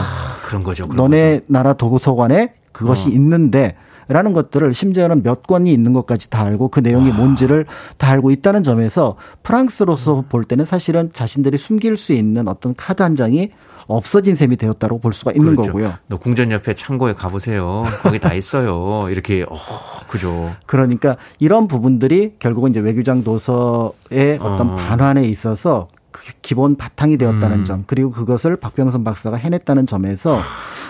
[0.45, 0.87] 그런 거죠.
[0.87, 3.75] 그런 너네 나라 도서관에 그것이 있는데
[4.07, 7.65] 라는 것들을 심지어는 몇 권이 있는 것까지 다 알고 그 내용이 뭔지를
[7.97, 13.15] 다 알고 있다는 점에서 프랑스로서 볼 때는 사실은 자신들이 숨길 수 있는 어떤 카드 한
[13.15, 13.51] 장이
[13.89, 15.71] 없어진 셈이 되었다고 볼 수가 있는 그렇죠.
[15.71, 15.93] 거고요.
[16.07, 17.83] 너 궁전 옆에 창고에 가보세요.
[18.01, 19.09] 거기 다 있어요.
[19.11, 19.57] 이렇게, 어,
[20.07, 20.55] 그죠.
[20.65, 24.75] 그러니까 이런 부분들이 결국은 이제 외교장 도서의 어떤 어.
[24.75, 27.65] 반환에 있어서 그 기본 바탕이 되었다는 음.
[27.65, 30.37] 점 그리고 그것을 박병선 박사가 해냈다는 점에서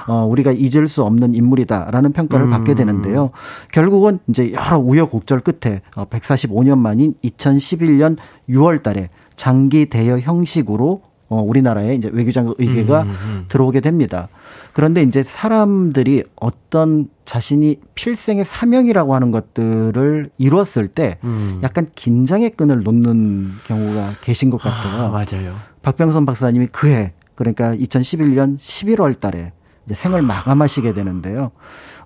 [0.08, 2.52] 어 우리가 잊을 수 없는 인물이다라는 평가를 음.
[2.52, 3.32] 받게 되는데요.
[3.72, 8.18] 결국은 이제 여러 우여곡절 끝에 어 145년 만인 2011년
[8.50, 14.30] 6월 달에 장기 대여 형식으로 어 우리나라에 이제 외교장 의계가 음, 들어오게 됩니다.
[14.74, 21.60] 그런데 이제 사람들이 어떤 자신이 필생의 사명이라고 하는 것들을 이루었을 때 음.
[21.62, 25.12] 약간 긴장의 끈을 놓는 경우가 계신 것 아, 같아요.
[25.12, 25.56] 맞아요.
[25.84, 29.54] 박병선 박사님이 그해 그러니까 2011년 11월 달에
[29.86, 31.52] 이제 생을 마감하시게 되는데요.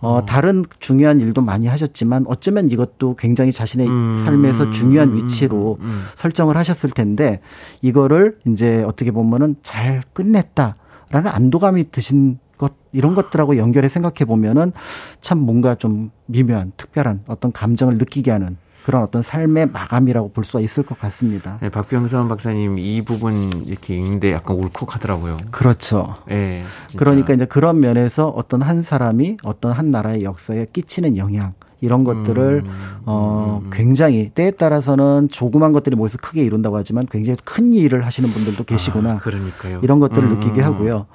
[0.03, 5.77] 어, 다른 중요한 일도 많이 하셨지만 어쩌면 이것도 굉장히 자신의 음, 삶에서 중요한 음, 위치로
[5.79, 6.05] 음, 음.
[6.15, 7.39] 설정을 하셨을 텐데
[7.81, 14.73] 이거를 이제 어떻게 보면은 잘 끝냈다라는 안도감이 드신 것 이런 것들하고 연결해 생각해 보면은
[15.21, 20.59] 참 뭔가 좀 미묘한 특별한 어떤 감정을 느끼게 하는 그런 어떤 삶의 마감이라고 볼 수가
[20.59, 21.57] 있을 것 같습니다.
[21.61, 25.37] 네, 박병선 박사님 이 부분 이렇게 읽는데 약간 울컥하더라고요.
[25.51, 26.17] 그렇죠.
[26.29, 26.63] 예.
[26.89, 26.99] 진짜.
[26.99, 31.53] 그러니까 이제 그런 면에서 어떤 한 사람이 어떤 한 나라의 역사에 끼치는 영향
[31.83, 32.71] 이런 것들을 음,
[33.05, 33.69] 어 음, 음.
[33.73, 39.11] 굉장히 때에 따라서는 조그만 것들이 모여서 크게 이룬다고 하지만 굉장히 큰 일을 하시는 분들도 계시구나.
[39.11, 39.81] 아, 그러니까요.
[39.83, 41.07] 이런 것들을 음, 느끼게 하고요.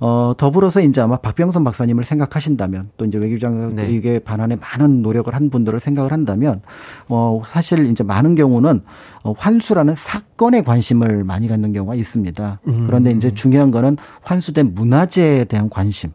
[0.00, 3.90] 어, 더불어서 이제 아마 박병선 박사님을 생각하신다면 또 이제 외교장 네.
[3.90, 6.62] 이게 반환에 많은 노력을 한 분들을 생각을 한다면
[7.08, 8.80] 어, 사실 이제 많은 경우는
[9.24, 12.60] 어, 환수라는 사건에 관심을 많이 갖는 경우가 있습니다.
[12.66, 12.84] 음.
[12.86, 16.10] 그런데 이제 중요한 거는 환수된 문화재에 대한 관심.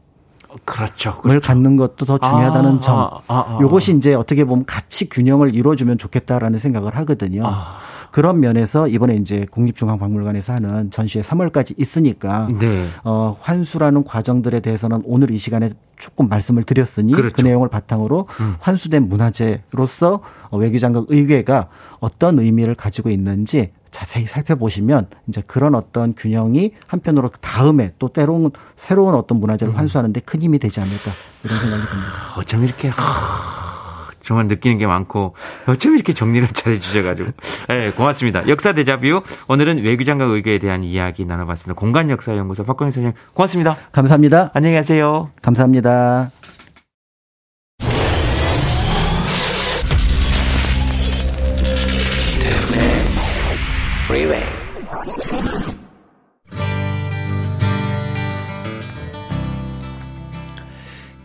[0.65, 1.09] 그렇죠.
[1.09, 1.47] 을 그렇죠.
[1.47, 2.97] 갖는 것도 더 중요하다는 아, 점.
[2.97, 3.57] 아, 아, 아.
[3.61, 7.43] 요것이 이제 어떻게 보면 같이 균형을 이루어주면 좋겠다라는 생각을 하거든요.
[7.45, 7.77] 아.
[8.11, 12.87] 그런 면에서 이번에 이제 국립중앙박물관에서 하는 전시회 3월까지 있으니까 네.
[13.03, 17.43] 어, 환수라는 과정들에 대해서는 오늘 이 시간에 조금 말씀을 드렸으니 그 그렇죠.
[17.43, 18.27] 내용을 바탕으로
[18.59, 21.67] 환수된 문화재로서 어, 외교장관 의궤가
[21.99, 29.15] 어떤 의미를 가지고 있는지 자세히 살펴보시면 이제 그런 어떤 균형이 한편으로 다음에 또 때로운 새로운
[29.15, 31.11] 어떤 문화재를 환수하는데 큰 힘이 되지 않을까
[31.43, 32.11] 이런 생각이 듭니다.
[32.37, 32.99] 어쩜 이렇게 하,
[34.23, 35.35] 정말 느끼는 게 많고
[35.67, 37.29] 어쩜 이렇게 정리를 잘 해주셔가지고
[37.67, 38.47] 네, 고맙습니다.
[38.47, 41.79] 역사 대자뷰 오늘은 외교장관 의궤에 대한 이야기 나눠봤습니다.
[41.79, 43.77] 공간역사연구소 박건희 선생님 고맙습니다.
[43.91, 44.51] 감사합니다.
[44.53, 45.31] 안녕히 가세요.
[45.41, 46.38] 감사합니다.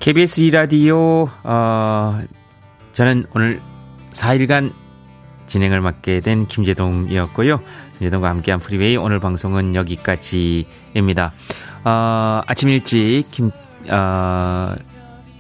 [0.05, 2.21] KBS 2라디오, 어,
[2.93, 3.63] 저는 오늘
[4.13, 4.75] 4일간
[5.47, 7.59] 진행을 맡게 된 김재동이었고요.
[7.97, 11.33] 김제동과 함께한 프리웨이 오늘 방송은 여기까지입니다.
[11.85, 13.51] 어, 아침 일찍 김,
[13.89, 14.75] 어,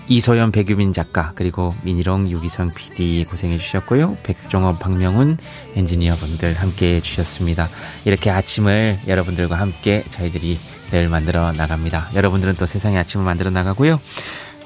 [0.09, 4.17] 이소연 백유민 작가 그리고 민희롱 유기성 PD 고생해 주셨고요.
[4.25, 5.37] 백종업 박명훈
[5.77, 7.69] 엔지니어분들 함께 해 주셨습니다.
[8.07, 10.59] 이렇게 아침을 여러분들과 함께 저희들이
[10.91, 12.11] 늘 만들어 나갑니다.
[12.15, 14.01] 여러분들은 또 세상의 아침을 만들어 나가고요.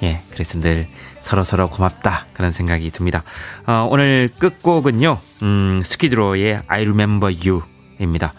[0.02, 0.88] 예, 그래서 늘
[1.20, 3.24] 서로서로 고맙다 그런 생각이 듭니다.
[3.66, 5.18] 어, 오늘 끝곡은요.
[5.42, 7.34] 음, 스키드로의 I Remember
[7.98, 8.34] You입니다.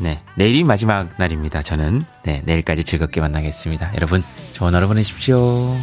[0.00, 1.62] 네, 내일이 마지막 날입니다.
[1.62, 3.92] 저는 네, 내일까지 즐겁게 만나겠습니다.
[3.94, 5.76] 여러분 좋은 하루 보내십시오.